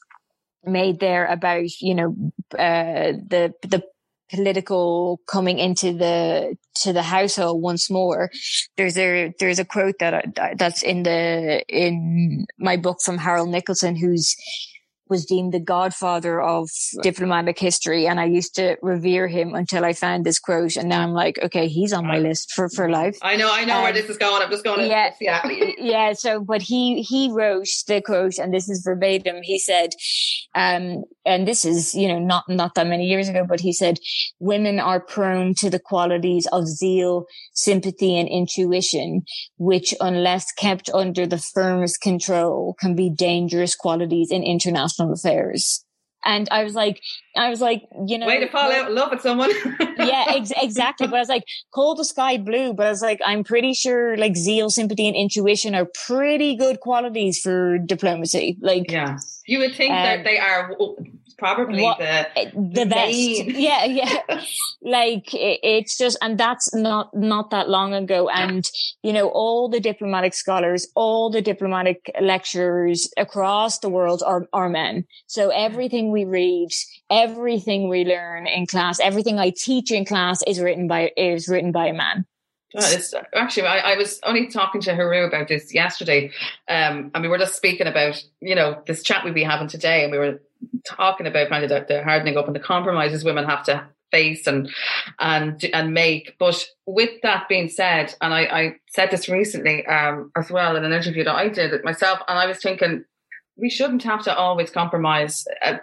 [0.65, 2.17] made there about you know
[2.59, 3.83] uh, the the
[4.31, 8.31] political coming into the to the household once more.
[8.77, 13.99] There's a there's a quote that that's in the in my book from Harold Nicolson
[13.99, 14.37] who's
[15.11, 16.71] was deemed the godfather of
[17.03, 18.07] diplomatic history.
[18.07, 20.77] And I used to revere him until I found this quote.
[20.77, 23.19] And now I'm like, okay, he's on my list for, for life.
[23.23, 24.43] I know, I know um, where this is going.
[24.43, 25.43] I'm just going to, yeah, yeah.
[25.79, 26.13] yeah.
[26.13, 29.41] So, but he, he wrote the quote and this is verbatim.
[29.43, 29.91] He said,
[30.55, 33.99] um, and this is, you know, not, not that many years ago, but he said,
[34.39, 39.23] women are prone to the qualities of zeal, sympathy and intuition,
[39.59, 45.85] which unless kept under the firmest control can be dangerous qualities in international international affairs.
[46.23, 47.01] And I was like,
[47.35, 49.51] I was like, you know, way to fall out love with someone.
[49.99, 51.07] yeah, ex- exactly.
[51.07, 52.75] But I was like, call the sky blue.
[52.75, 56.81] But I was like, I'm pretty sure like zeal, sympathy, and intuition are pretty good
[56.81, 58.59] qualities for diplomacy.
[58.61, 60.77] Like, yeah, you would think um, that they are
[61.41, 63.11] probably what, the eh, the best.
[63.61, 64.43] Yeah, yeah.
[64.83, 68.29] like it, it's just, and that's not not that long ago.
[68.29, 68.65] And
[69.03, 74.69] you know, all the diplomatic scholars, all the diplomatic lecturers across the world are are
[74.69, 75.07] men.
[75.27, 76.69] So everything we read,
[77.11, 81.73] everything we learn in class, everything I teach in class is written by is written
[81.73, 82.27] by a man.
[82.73, 86.31] it's, actually, I, I, was only talking to Haru about this yesterday,
[86.69, 90.05] um, and we were just speaking about you know this chat we'd be having today,
[90.05, 90.41] and we were
[90.85, 94.47] talking about kind of the, the hardening up and the compromises women have to face
[94.47, 94.71] and
[95.19, 96.37] and and make.
[96.39, 100.85] But with that being said, and I, I said this recently um, as well in
[100.85, 103.05] an interview that I did myself, and I was thinking
[103.57, 105.75] we shouldn't have to always compromise uh,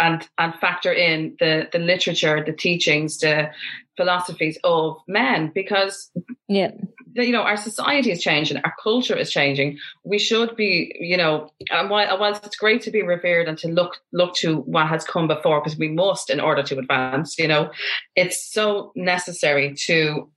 [0.00, 3.50] and and factor in the the literature, the teachings, the
[3.98, 6.10] philosophies of men because
[6.48, 6.70] yeah.
[7.14, 9.76] you know our society is changing our culture is changing.
[10.04, 13.68] We should be you know and while, whilst it's great to be revered and to
[13.68, 17.48] look look to what has come before because we must in order to advance you
[17.48, 17.70] know
[18.14, 20.30] it's so necessary to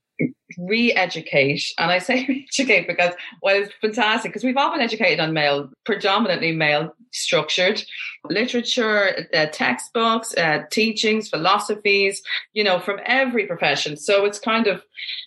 [0.58, 5.32] re-educate and i say re-educate because well it's fantastic because we've all been educated on
[5.32, 7.82] male predominantly male structured
[8.28, 13.96] literature uh, textbooks uh, teachings philosophies you know from every profession.
[13.96, 14.82] So it's kind of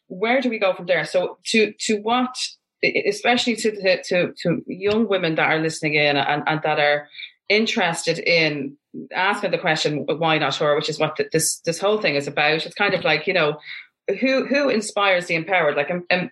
[0.08, 1.06] where do we go from there?
[1.06, 2.36] So to to what
[3.08, 7.08] especially to to to young women that are listening in and, and that are
[7.50, 8.76] interested in
[9.14, 10.76] asking the question why not her?
[10.76, 12.66] which is what this this whole thing is about.
[12.66, 13.58] It's kind of like you know
[14.20, 15.76] who who inspires the empowered?
[15.76, 16.30] Like um,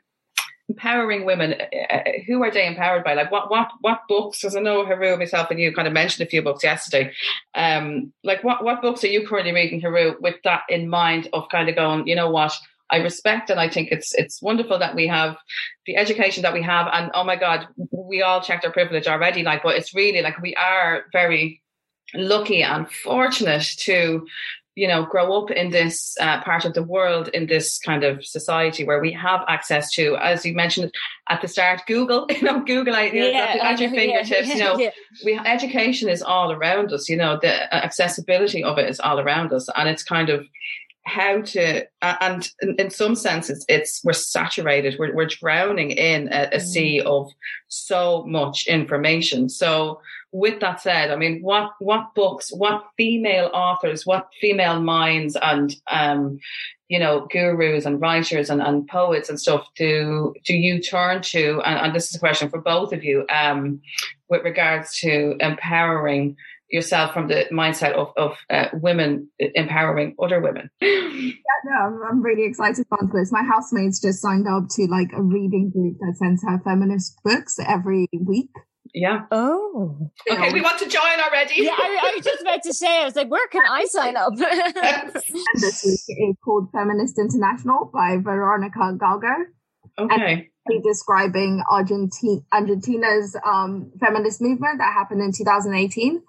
[0.70, 1.54] empowering women.
[1.54, 3.14] Uh, uh, who are they empowered by?
[3.14, 4.42] Like what what what books?
[4.42, 7.14] Because I know Haru myself and you kind of mentioned a few books yesterday.
[7.56, 11.50] Um, like what what books are you currently reading, Haru, with that in mind of
[11.50, 12.08] kind of going?
[12.08, 12.54] You know what?
[12.92, 15.38] I respect and I think it's it's wonderful that we have
[15.86, 16.88] the education that we have.
[16.92, 19.42] And oh my God, we all checked our privilege already.
[19.44, 21.62] Like, but it's really like we are very
[22.14, 24.28] lucky and fortunate to
[24.76, 28.26] you know grow up in this uh, part of the world in this kind of
[28.26, 30.92] society where we have access to as you mentioned
[31.30, 34.60] at the start google you know google you know, yeah, at, your fingertips yeah, you
[34.60, 34.90] know yeah.
[35.24, 39.54] we education is all around us you know the accessibility of it is all around
[39.54, 40.46] us and it's kind of
[41.06, 46.58] how to and in, some senses it's we're saturated we're, we're drowning in a, a
[46.58, 46.62] mm.
[46.62, 47.30] sea of
[47.68, 50.00] so much information so
[50.34, 55.76] with that said, I mean, what what books, what female authors, what female minds, and
[55.90, 56.40] um,
[56.90, 61.62] you know, gurus and writers and, and poets and stuff do do you turn to?
[61.62, 63.80] And, and this is a question for both of you, um,
[64.28, 66.36] with regards to empowering
[66.74, 70.70] yourself from the mindset of, of uh, women empowering other women.
[71.46, 73.32] Yeah, no, I'm really excited about this.
[73.32, 77.58] My housemates just signed up to like a reading group that sends her feminist books
[77.66, 78.50] every week.
[78.94, 79.22] Yeah.
[79.32, 80.12] Oh.
[80.30, 81.62] Okay, we want to join already.
[81.64, 84.18] yeah, I, I, was just about to say, I was like, where can I sign
[84.18, 84.34] up?
[84.36, 89.46] this week is called Feminist International by Veronica Gago.
[89.98, 90.50] Okay.
[90.66, 96.22] And describing Argentina, Argentina's um, feminist movement that happened in 2018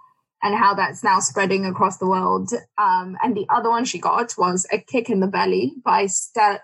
[0.44, 2.50] and how that's now spreading across the world.
[2.76, 6.60] Um, and the other one she got was A Kick in the Belly by Stella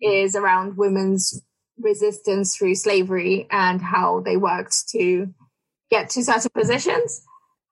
[0.00, 1.42] is around women's
[1.78, 5.26] resistance through slavery and how they worked to
[5.90, 7.22] get to certain positions.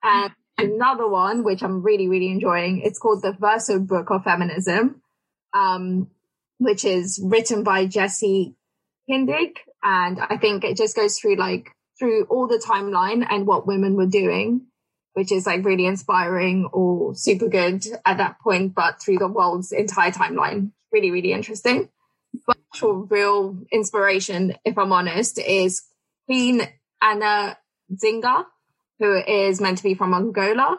[0.02, 5.00] And another one, which I'm really, really enjoying, it's called the Verso Book of Feminism,
[5.54, 6.08] um,
[6.58, 8.56] which is written by Jessie
[9.08, 9.56] Kindig.
[9.82, 11.70] And I think it just goes through like
[12.00, 14.62] through all the timeline and what women were doing,
[15.12, 19.70] which is like really inspiring or super good at that point, but through the world's
[19.70, 20.72] entire timeline.
[20.90, 21.88] Really, really interesting
[22.46, 25.82] But actual real inspiration, if I'm honest, is
[26.26, 26.62] Queen
[27.02, 27.58] Anna
[27.94, 28.46] Zinga,
[28.98, 30.78] who is meant to be from Angola.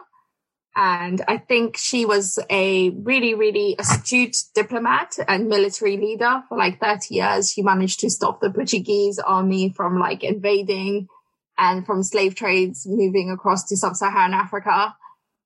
[0.74, 6.80] And I think she was a really, really astute diplomat and military leader for like
[6.80, 7.52] 30 years.
[7.52, 11.08] She managed to stop the Portuguese army from like invading
[11.58, 14.94] and from slave trades moving across to sub-Saharan Africa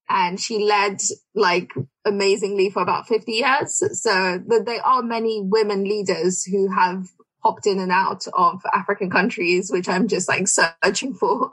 [0.08, 1.00] and she led
[1.34, 1.72] like
[2.04, 3.82] amazingly for about 50 years.
[4.00, 7.08] So there are many women leaders who have
[7.42, 11.52] popped in and out of African countries, which I'm just like searching for.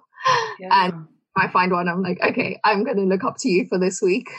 [0.60, 0.86] Yeah.
[0.86, 3.80] And I find one, I'm like, okay, I'm going to look up to you for
[3.80, 4.30] this week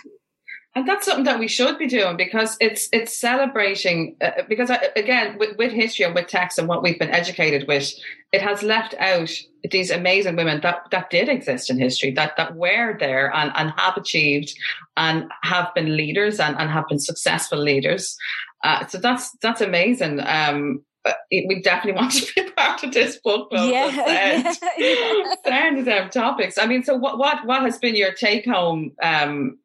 [0.74, 4.78] and that's something that we should be doing because it's it's celebrating uh, because uh,
[4.96, 7.92] again with, with, history and with text and what we've been educated with
[8.32, 9.30] it has left out
[9.70, 13.72] these amazing women that that did exist in history that that were there and, and
[13.76, 14.56] have achieved
[14.96, 18.16] and have been leaders and, and have been successful leaders
[18.64, 20.82] uh, so that's that's amazing um,
[21.30, 23.70] we definitely want to be part of this book club.
[23.70, 24.58] Yeah, sound,
[25.86, 26.08] yeah.
[26.08, 26.56] topics.
[26.56, 29.58] I mean, so what what what has been your take home um,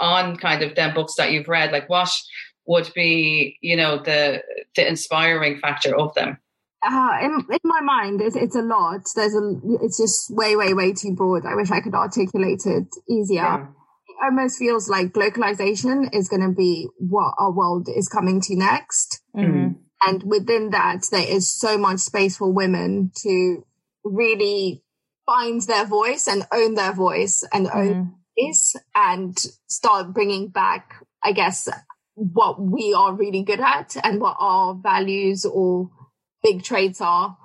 [0.00, 2.10] on kind of them books that you've read, like what
[2.66, 4.42] would be, you know, the
[4.76, 6.38] the inspiring factor of them?
[6.80, 9.00] Uh, in, in my mind, it's, it's a lot.
[9.16, 11.44] There's a, it's just way, way, way too broad.
[11.44, 13.42] I wish I could articulate it easier.
[13.42, 13.66] Yeah.
[14.06, 18.54] It almost feels like localization is going to be what our world is coming to
[18.54, 19.20] next.
[19.36, 19.72] Mm-hmm.
[20.06, 23.66] And within that, there is so much space for women to
[24.04, 24.84] really
[25.26, 28.10] find their voice and own their voice and mm-hmm.
[28.38, 29.36] Is and
[29.66, 31.68] start bringing back, I guess,
[32.14, 35.90] what we are really good at and what our values or
[36.42, 37.36] big traits are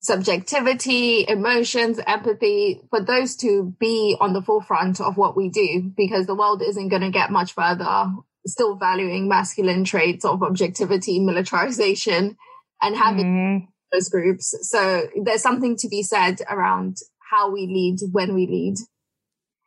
[0.00, 6.26] subjectivity, emotions, empathy, for those to be on the forefront of what we do because
[6.26, 8.12] the world isn't going to get much further
[8.46, 12.36] still valuing masculine traits of objectivity, militarization,
[12.80, 13.68] and having mm.
[13.92, 14.54] those groups.
[14.62, 16.96] So there's something to be said around
[17.30, 18.74] how we lead when we lead.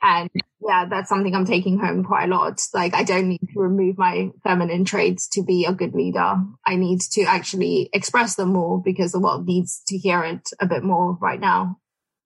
[0.02, 0.30] And
[0.62, 2.60] yeah, that's something I'm taking home quite a lot.
[2.74, 6.36] Like, I don't need to remove my feminine traits to be a good leader.
[6.66, 10.66] I need to actually express them more because the world needs to hear it a
[10.66, 11.80] bit more right now.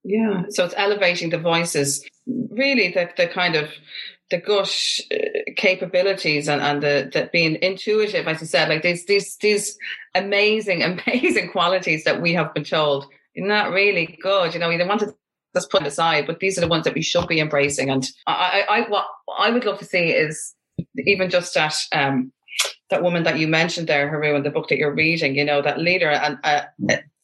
[0.04, 0.44] Yeah.
[0.50, 3.70] So it's elevating the voices, really the, the kind of
[4.30, 5.16] the gush uh,
[5.56, 9.76] capabilities and, and the, the being intuitive, as you said, like these, these, these
[10.14, 13.06] amazing, amazing qualities that we have been told
[13.36, 14.54] not really good.
[14.54, 15.02] You know, they want
[15.52, 17.90] to let's put aside, but these are the ones that we should be embracing.
[17.90, 19.06] And I, I, I what
[19.38, 20.54] I would love to see is
[20.98, 22.32] even just that, um,
[22.90, 25.62] that woman that you mentioned there, Haru, in the book that you're reading, you know,
[25.62, 26.10] that leader.
[26.10, 26.62] And, uh,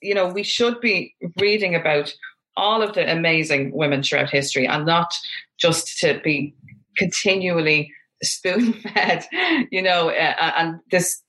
[0.01, 2.15] you know, we should be reading about
[2.57, 5.13] all of the amazing women throughout history and not
[5.59, 6.55] just to be
[6.97, 9.25] continually spoon fed,
[9.71, 11.23] you know, uh, and this,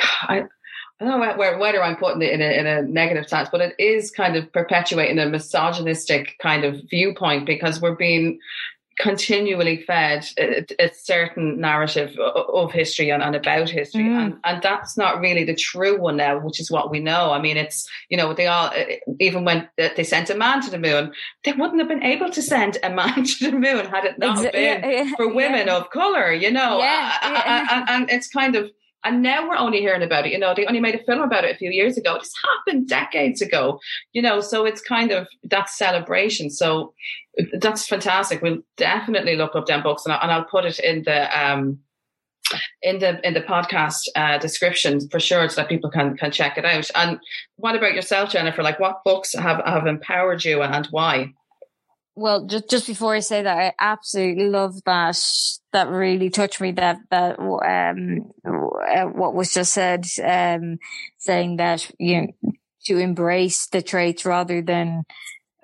[0.00, 0.44] I,
[1.00, 3.62] I don't know where, whether I'm putting it in a, in a negative sense, but
[3.62, 8.38] it is kind of perpetuating a misogynistic kind of viewpoint because we're being
[8.98, 14.02] continually fed a, a certain narrative of history and, and about history.
[14.02, 14.24] Mm.
[14.24, 17.32] And, and that's not really the true one now, which is what we know.
[17.32, 18.70] I mean, it's, you know, they all,
[19.18, 21.12] even when they sent a man to the moon,
[21.44, 24.38] they wouldn't have been able to send a man to the moon had it not
[24.38, 25.76] Exa- been yeah, yeah, for women yeah.
[25.76, 26.78] of color, you know.
[26.78, 28.70] Yeah, and, and it's kind of,
[29.04, 30.32] and now we're only hearing about it.
[30.32, 32.18] You know, they only made a film about it a few years ago.
[32.18, 33.80] This happened decades ago,
[34.12, 36.50] you know, so it's kind of that celebration.
[36.50, 36.92] So
[37.58, 38.42] that's fantastic.
[38.42, 41.78] We'll definitely look up them books and, I, will put it in the, um,
[42.82, 46.58] in the in the podcast uh, description for sure so that people can can check
[46.58, 47.20] it out and
[47.56, 51.32] what about yourself jennifer like what books have have empowered you and why
[52.14, 55.18] well, just just before I say that, I absolutely love that.
[55.72, 56.72] That really touched me.
[56.72, 60.78] That that um, uh, what was just said, um,
[61.18, 62.52] saying that you know
[62.86, 65.04] to embrace the traits rather than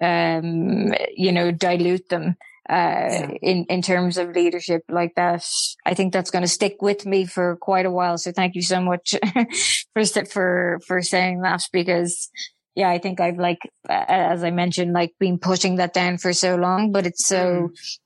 [0.00, 2.36] um, you know dilute them.
[2.68, 3.30] Uh, yeah.
[3.42, 5.46] in, in terms of leadership like that.
[5.84, 8.18] I think that's going to stick with me for quite a while.
[8.18, 9.14] So thank you so much
[9.94, 12.28] for, for, for saying that because
[12.76, 13.58] yeah, I think I've like,
[13.88, 17.98] as I mentioned, like been pushing that down for so long, but it's so, mm.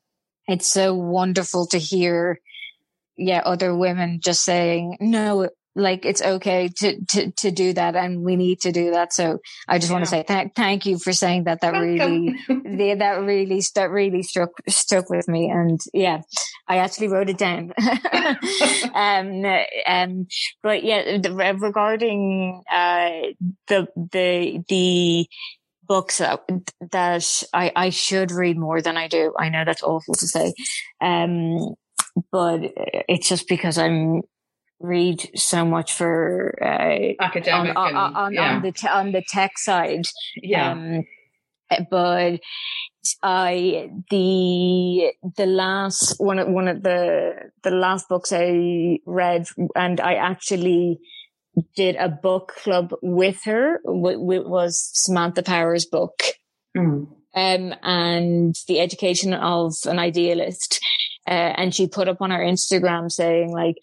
[0.46, 2.40] it's so wonderful to hear,
[3.16, 5.48] yeah, other women just saying, no,
[5.80, 9.12] like it's okay to, to, to do that and we need to do that.
[9.12, 9.94] So I just yeah.
[9.94, 11.60] want to say thank, thank you for saying that.
[11.60, 15.50] That really, that really, that really struck, struck with me.
[15.50, 16.22] And yeah,
[16.68, 17.72] I actually wrote it down.
[18.94, 19.44] um,
[19.86, 20.26] um,
[20.62, 21.18] but yeah,
[21.58, 23.10] regarding, uh,
[23.68, 25.28] the, the, the,
[25.86, 26.40] books that,
[26.92, 29.34] that I, I should read more than I do.
[29.36, 30.54] I know that's awful to say.
[31.00, 31.74] Um,
[32.30, 32.60] but
[33.08, 34.22] it's just because I'm
[34.80, 38.54] read so much for uh, academic on, and, on, yeah.
[38.54, 40.06] on, the on the tech side.
[40.36, 40.72] Yeah.
[40.72, 41.04] Um,
[41.90, 42.40] but
[43.22, 50.00] I the the last one of one of the the last books I read, and
[50.00, 50.98] I actually
[51.76, 53.80] did a book club with her.
[53.84, 56.22] W- was Samantha Power's book,
[56.76, 57.06] mm.
[57.34, 60.80] um, and the education of an idealist.
[61.28, 63.76] Uh, and she put up on her Instagram saying like,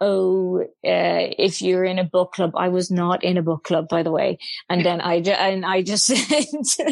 [0.00, 3.88] oh, uh, if you're in a book club, I was not in a book club,
[3.88, 4.38] by the way.
[4.68, 6.06] And then I, ju- and I just
[6.66, 6.88] said,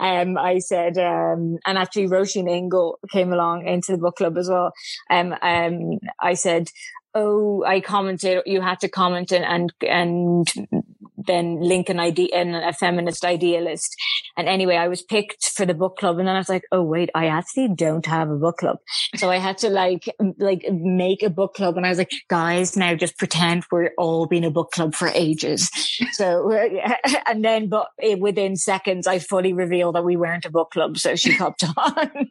[0.00, 4.48] um, I said, um, and actually Roisin Ingle came along into the book club as
[4.48, 4.72] well.
[5.10, 6.70] Um, um, I said,
[7.14, 10.84] oh, I commented, you had to comment and, and, and
[11.26, 13.94] then link an idea and a feminist idealist.
[14.36, 16.82] And anyway, I was picked for the book club and then I was like, oh
[16.82, 18.78] wait, I actually don't have a book club.
[19.16, 20.08] So I had to like,
[20.38, 24.26] like make a book club and I was like, guys, now just pretend we're all
[24.26, 25.70] been a book club for ages.
[26.12, 26.50] So,
[27.26, 27.88] and then, but
[28.18, 30.98] within seconds, I fully revealed that we weren't a book club.
[30.98, 32.28] So she popped on.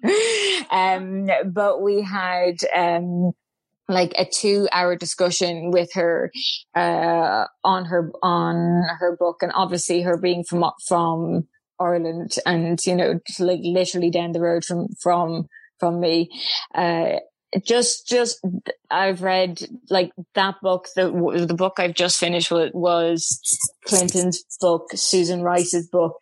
[0.72, 3.34] um, but we had, um,
[3.88, 6.32] like a two hour discussion with her
[6.76, 11.48] uh on her on her book and obviously her being from from
[11.80, 15.48] Ireland and you know like literally down the road from from
[15.80, 16.30] from me.
[16.76, 17.18] Uh
[17.64, 18.46] just just
[18.92, 21.10] I've read like that book the
[21.48, 23.42] the book I've just finished was, was
[23.86, 26.22] Clinton's book Susan Rice's book.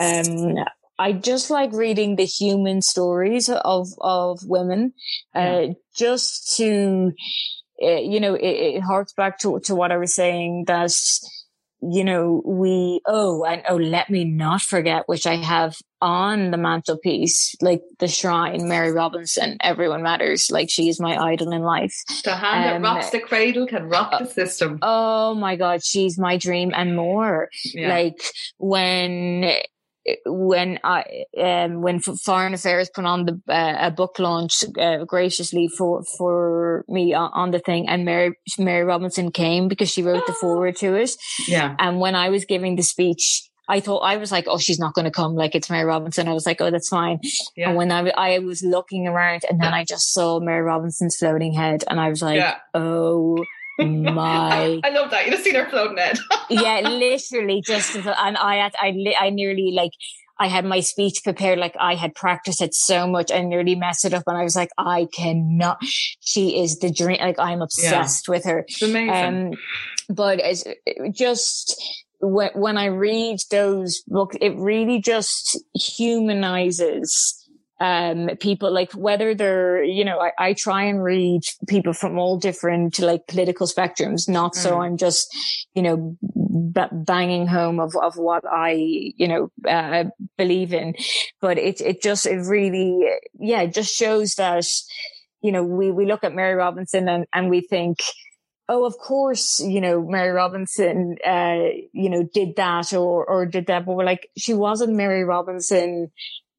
[0.00, 0.56] Um
[0.98, 4.92] I just like reading the human stories of, of women,
[5.34, 7.12] uh, just to,
[7.82, 10.92] uh, you know, it, it harks back to, to what I was saying that,
[11.82, 16.56] you know, we, oh, and oh, let me not forget, which I have on the
[16.56, 20.50] mantelpiece, like the shrine, Mary Robinson, everyone matters.
[20.50, 21.94] Like she is my idol in life.
[22.24, 24.78] The hand um, that rocks the cradle can rock uh, the system.
[24.80, 25.84] Oh my God.
[25.84, 27.50] She's my dream and more.
[27.74, 27.88] Yeah.
[27.92, 28.22] Like
[28.56, 29.52] when
[30.24, 35.68] when I um, when Foreign Affairs put on the uh, a book launch uh, graciously
[35.68, 40.26] for for me on, on, the thing, and Mary Mary Robinson came because she wrote
[40.26, 41.10] the foreword to it.
[41.48, 41.74] Yeah.
[41.78, 44.94] And when I was giving the speech, I thought I was like, oh, she's not
[44.94, 45.34] going to come.
[45.34, 46.28] Like it's Mary Robinson.
[46.28, 47.20] I was like, oh, that's fine.
[47.56, 47.68] Yeah.
[47.68, 51.52] And when I, I was looking around, and then I just saw Mary Robinson's floating
[51.52, 52.58] head, and I was like, yeah.
[52.74, 53.44] oh
[53.78, 55.26] my I love that.
[55.26, 56.18] You just seen her floating head.
[56.50, 59.92] yeah, literally just and I had I I nearly like
[60.38, 64.04] I had my speech prepared like I had practiced it so much I nearly messed
[64.04, 65.78] it up and I was like I cannot
[66.20, 68.32] she is the dream like I'm obsessed yeah.
[68.32, 68.58] with her.
[68.60, 69.10] It's amazing.
[69.10, 69.54] Um,
[70.08, 70.64] but as
[71.10, 71.80] just
[72.20, 77.45] when when I read those books it really just humanizes
[77.78, 82.38] um, people like whether they're, you know, I, I, try and read people from all
[82.38, 84.56] different like political spectrums, not mm.
[84.56, 85.28] so I'm just,
[85.74, 86.16] you know,
[86.72, 88.72] b- banging home of, of what I,
[89.16, 90.04] you know, uh,
[90.38, 90.94] believe in.
[91.40, 93.06] But it, it just, it really,
[93.38, 94.64] yeah, it just shows that,
[95.42, 97.98] you know, we, we look at Mary Robinson and, and we think,
[98.68, 103.66] oh, of course, you know, Mary Robinson, uh, you know, did that or, or did
[103.66, 103.86] that.
[103.86, 106.10] But we're like, she wasn't Mary Robinson.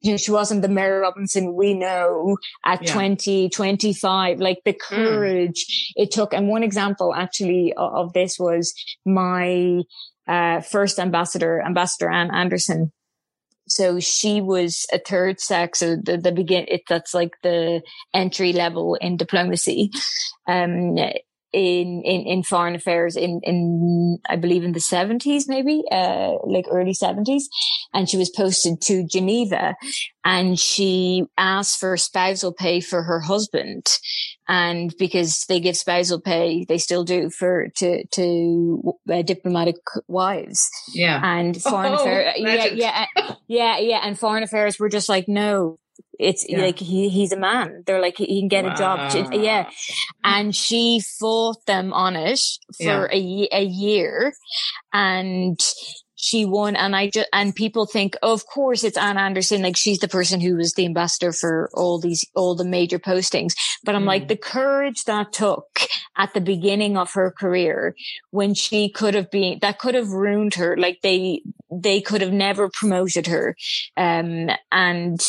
[0.07, 2.93] You know, she wasn't the Mary Robinson we know at yeah.
[2.93, 4.95] 20, 25, like the hmm.
[4.95, 6.03] courage mm.
[6.03, 6.33] it took.
[6.33, 8.73] And one example actually of, of this was
[9.05, 9.81] my,
[10.27, 12.91] uh, first ambassador, Ambassador Anne Anderson.
[13.67, 17.81] So she was a third sec, so the, the begin, it, that's like the
[18.13, 19.91] entry level in diplomacy.
[20.47, 20.95] Um,
[21.53, 26.65] in, in, in foreign affairs in, in, I believe in the seventies, maybe, uh, like
[26.69, 27.47] early seventies.
[27.93, 29.75] And she was posted to Geneva
[30.25, 33.85] and she asked for spousal pay for her husband.
[34.49, 39.75] And because they give spousal pay, they still do for, to, to uh, diplomatic
[40.07, 40.69] wives.
[40.93, 41.21] Yeah.
[41.23, 42.33] And foreign oh, affairs.
[42.37, 42.65] Yeah.
[42.73, 43.05] Yeah.
[43.47, 43.77] Yeah.
[43.79, 43.99] Yeah.
[44.03, 45.79] And foreign affairs were just like, no,
[46.19, 46.61] it's yeah.
[46.61, 47.83] like he he's a man.
[47.85, 48.73] They're like he can get wow.
[48.73, 49.33] a job.
[49.33, 49.69] Yeah,
[50.23, 52.39] and she fought them on it
[52.77, 53.07] for yeah.
[53.11, 54.33] a a year,
[54.93, 55.59] and
[56.17, 56.75] she won.
[56.75, 59.61] And I just and people think, oh, of course, it's Anne Anderson.
[59.61, 63.53] Like she's the person who was the ambassador for all these all the major postings.
[63.83, 64.07] But I'm mm.
[64.07, 65.65] like the courage that took
[66.17, 67.95] at the beginning of her career
[68.31, 70.75] when she could have been that could have ruined her.
[70.75, 71.41] Like they
[71.71, 73.55] they could have never promoted her,
[73.95, 75.21] um, and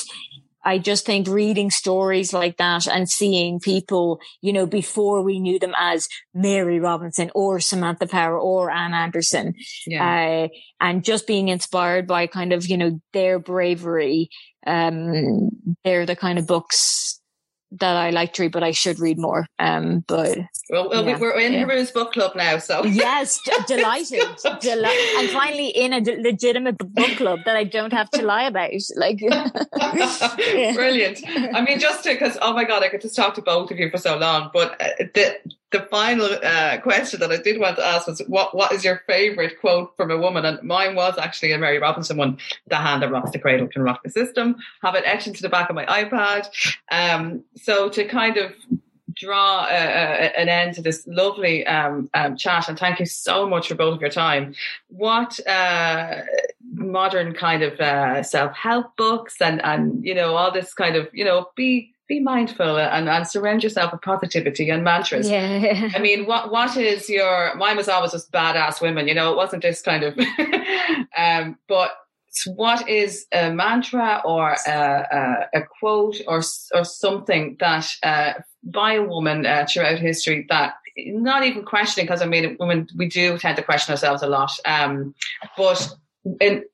[0.69, 5.59] I just think reading stories like that and seeing people, you know, before we knew
[5.59, 9.55] them as Mary Robinson or Samantha Power or Anne Anderson,
[9.87, 10.45] yeah.
[10.45, 10.49] uh,
[10.79, 14.29] and just being inspired by kind of, you know, their bravery.
[14.67, 15.49] Um,
[15.85, 17.18] they're the kind of books
[17.73, 19.47] that I like to read, but I should read more.
[19.59, 20.39] Um, but
[20.71, 21.61] well, well yeah, we're in yeah.
[21.61, 24.29] Haroon's book club now, so yes, d- delighted,
[24.61, 28.45] Deli- I'm finally in a d- legitimate book club that I don't have to lie
[28.45, 28.71] about.
[28.97, 29.19] Like,
[30.75, 31.21] brilliant.
[31.55, 33.91] I mean, just because oh my god, I could just talk to both of you
[33.91, 35.37] for so long, but uh, the
[35.71, 39.03] the final uh, question that I did want to ask was what what is your
[39.07, 40.45] favorite quote from a woman?
[40.45, 43.83] And mine was actually a Mary Robinson one: "The hand that rocks the cradle can
[43.83, 46.49] rock the system." Have it etched into the back of my iPad.
[46.91, 48.53] Um, so to kind of
[49.15, 53.47] draw a, a, an end to this lovely um, um, chat, and thank you so
[53.47, 54.55] much for both of your time.
[54.89, 56.23] What uh,
[56.73, 61.09] modern kind of uh, self help books and and you know all this kind of
[61.13, 65.29] you know be be mindful and, and surround yourself with positivity and mantras.
[65.29, 65.91] Yeah.
[65.95, 69.37] I mean, what what is your mine was always just badass women, you know, it
[69.37, 70.19] wasn't this kind of
[71.17, 71.91] um, but
[72.47, 76.43] what is a mantra or a, a, a quote or
[76.75, 78.35] or something that uh,
[78.65, 83.09] by a woman uh, throughout history that not even questioning because I mean women we
[83.09, 85.15] do tend to question ourselves a lot um,
[85.57, 85.91] but
[86.41, 86.65] in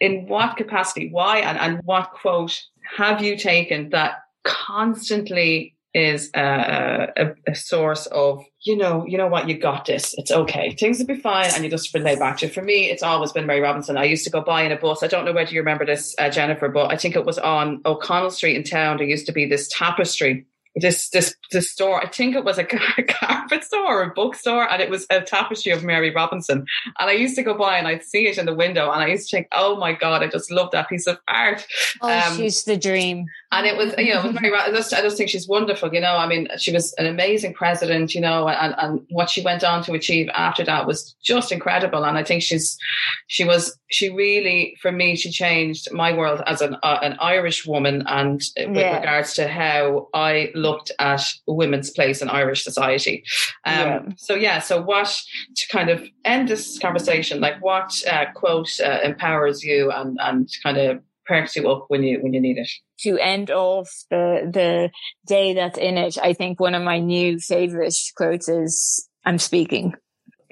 [0.00, 2.62] in what capacity why and, and what quote
[2.96, 9.26] have you taken that constantly is a, a, a, source of you know you know
[9.26, 10.14] what you got this.
[10.18, 10.70] It's okay.
[10.78, 13.46] Things will be fine and you just relay back to for me it's always been
[13.46, 13.96] mary robinson.
[13.96, 15.02] I used to go by in a bus.
[15.02, 17.80] I don't know whether you remember this uh, jennifer but i think it was on
[17.84, 18.98] o'connell street in town.
[18.98, 20.46] There used to be this tapestry
[20.76, 22.02] this this this store.
[22.02, 22.64] I think it was a
[23.08, 26.64] carpet store or a bookstore, and it was a tapestry of Mary Robinson.
[26.98, 29.08] And I used to go by and I'd see it in the window, and I
[29.08, 31.66] used to think, "Oh my god, I just love that piece of art."
[32.02, 33.26] Oh, um, she's the dream.
[33.52, 34.54] And it was, you know, was Mary.
[34.56, 35.92] I just, I just think she's wonderful.
[35.92, 38.14] You know, I mean, she was an amazing president.
[38.14, 42.04] You know, and and what she went on to achieve after that was just incredible.
[42.04, 42.78] And I think she's,
[43.26, 47.66] she was, she really, for me, she changed my world as an uh, an Irish
[47.66, 48.98] woman, and with yeah.
[48.98, 53.24] regards to how I looked at women's place in Irish society.
[53.64, 54.02] Um, yeah.
[54.16, 55.14] So yeah, so what
[55.56, 60.48] to kind of end this conversation, like what uh, quote uh, empowers you and and
[60.62, 62.70] kind of perks you up when you when you need it.
[63.00, 64.90] To end off the the
[65.26, 69.94] day that's in it, I think one of my new favorite quotes is "I'm speaking."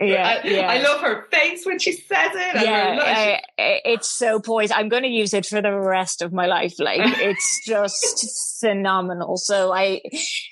[0.00, 0.68] Yeah, I, yeah.
[0.68, 2.62] I love her face when she says it.
[2.62, 4.72] Yeah, it's so poised.
[4.72, 6.78] I'm going to use it for the rest of my life.
[6.78, 9.36] Like it's just phenomenal.
[9.36, 10.00] So I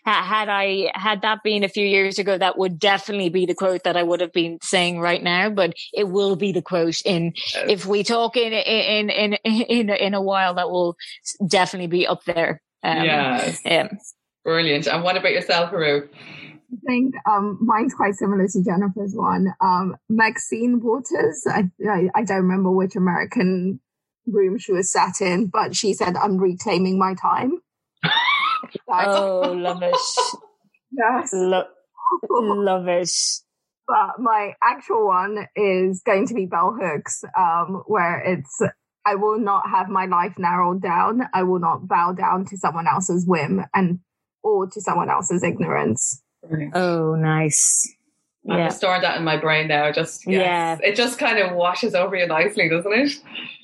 [0.05, 3.84] had I had that been a few years ago, that would definitely be the quote
[3.84, 5.49] that I would have been saying right now.
[5.51, 7.34] But it will be the quote in
[7.68, 10.97] if we talk in in in in in a while, that will
[11.47, 12.61] definitely be up there.
[12.82, 13.61] Um, yes.
[13.64, 13.88] Yeah.
[14.44, 14.86] Brilliant.
[14.86, 16.09] And what about yourself, Haroon?
[16.73, 19.55] I think um, mine's quite similar to Jennifer's one.
[19.61, 21.47] Um, Maxine Waters.
[21.49, 23.81] I, I, I don't remember which American
[24.27, 27.61] room she was sat in, but she said, I'm reclaiming my time.
[28.91, 29.53] oh,
[29.83, 29.97] it.
[30.93, 31.31] Yes.
[31.33, 31.64] Lo-
[32.23, 33.43] it.
[33.89, 38.61] But my actual one is going to be bell hooks, um, where it's
[39.07, 41.29] I will not have my life narrowed down.
[41.33, 44.01] I will not bow down to someone else's whim and
[44.43, 46.23] or to someone else's ignorance.
[46.74, 47.92] Oh, nice.
[48.49, 48.68] I'm yeah.
[48.68, 49.90] stored that in my brain now.
[49.90, 50.80] Just yes.
[50.82, 53.12] yeah, it just kind of washes over you nicely, doesn't it?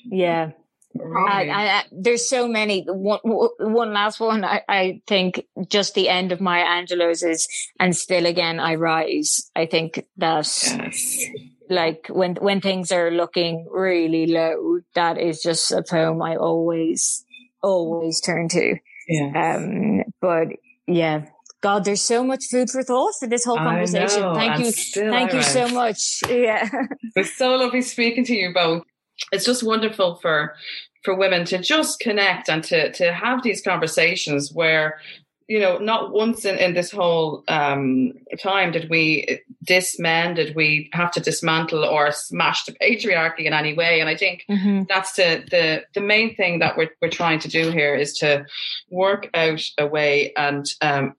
[0.05, 0.51] Yeah.
[0.95, 2.85] I, I, there's so many.
[2.87, 4.43] One, one last one.
[4.43, 7.47] I, I think just the end of Maya Angelou's is,
[7.79, 9.49] and still again I rise.
[9.55, 11.25] I think that, yes.
[11.69, 17.25] like when when things are looking really low, that is just a poem I always
[17.63, 18.75] always turn to.
[19.07, 19.55] Yeah.
[19.55, 20.03] Um.
[20.21, 20.49] But
[20.85, 21.25] yeah,
[21.63, 24.35] God, there's so much food for thought for this whole conversation.
[24.35, 24.71] Thank you.
[24.71, 26.21] Thank you so much.
[26.29, 26.69] Yeah.
[27.15, 28.83] It's so lovely speaking to you both
[29.31, 30.55] it's just wonderful for
[31.03, 34.99] for women to just connect and to to have these conversations where
[35.47, 40.89] you know not once in, in this whole um, time did we disman did we
[40.93, 44.83] have to dismantle or smash the patriarchy in any way and i think mm-hmm.
[44.87, 48.45] that's the, the the main thing that we're, we're trying to do here is to
[48.89, 51.13] work out a way and um,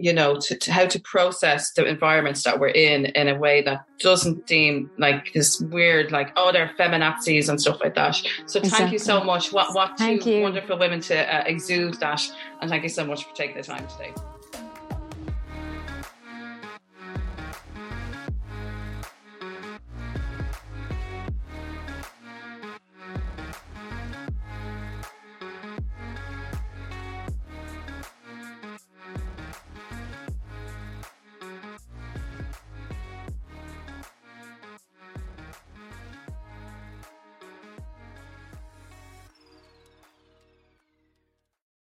[0.00, 3.62] you know, to, to, how to process the environments that we're in in a way
[3.62, 8.16] that doesn't seem like this weird, like, oh, they're feminazis and stuff like that.
[8.46, 8.70] So exactly.
[8.70, 9.52] thank you so much.
[9.52, 10.42] What, what two you.
[10.42, 12.22] wonderful women to uh, exude that.
[12.60, 14.12] And thank you so much for taking the time today.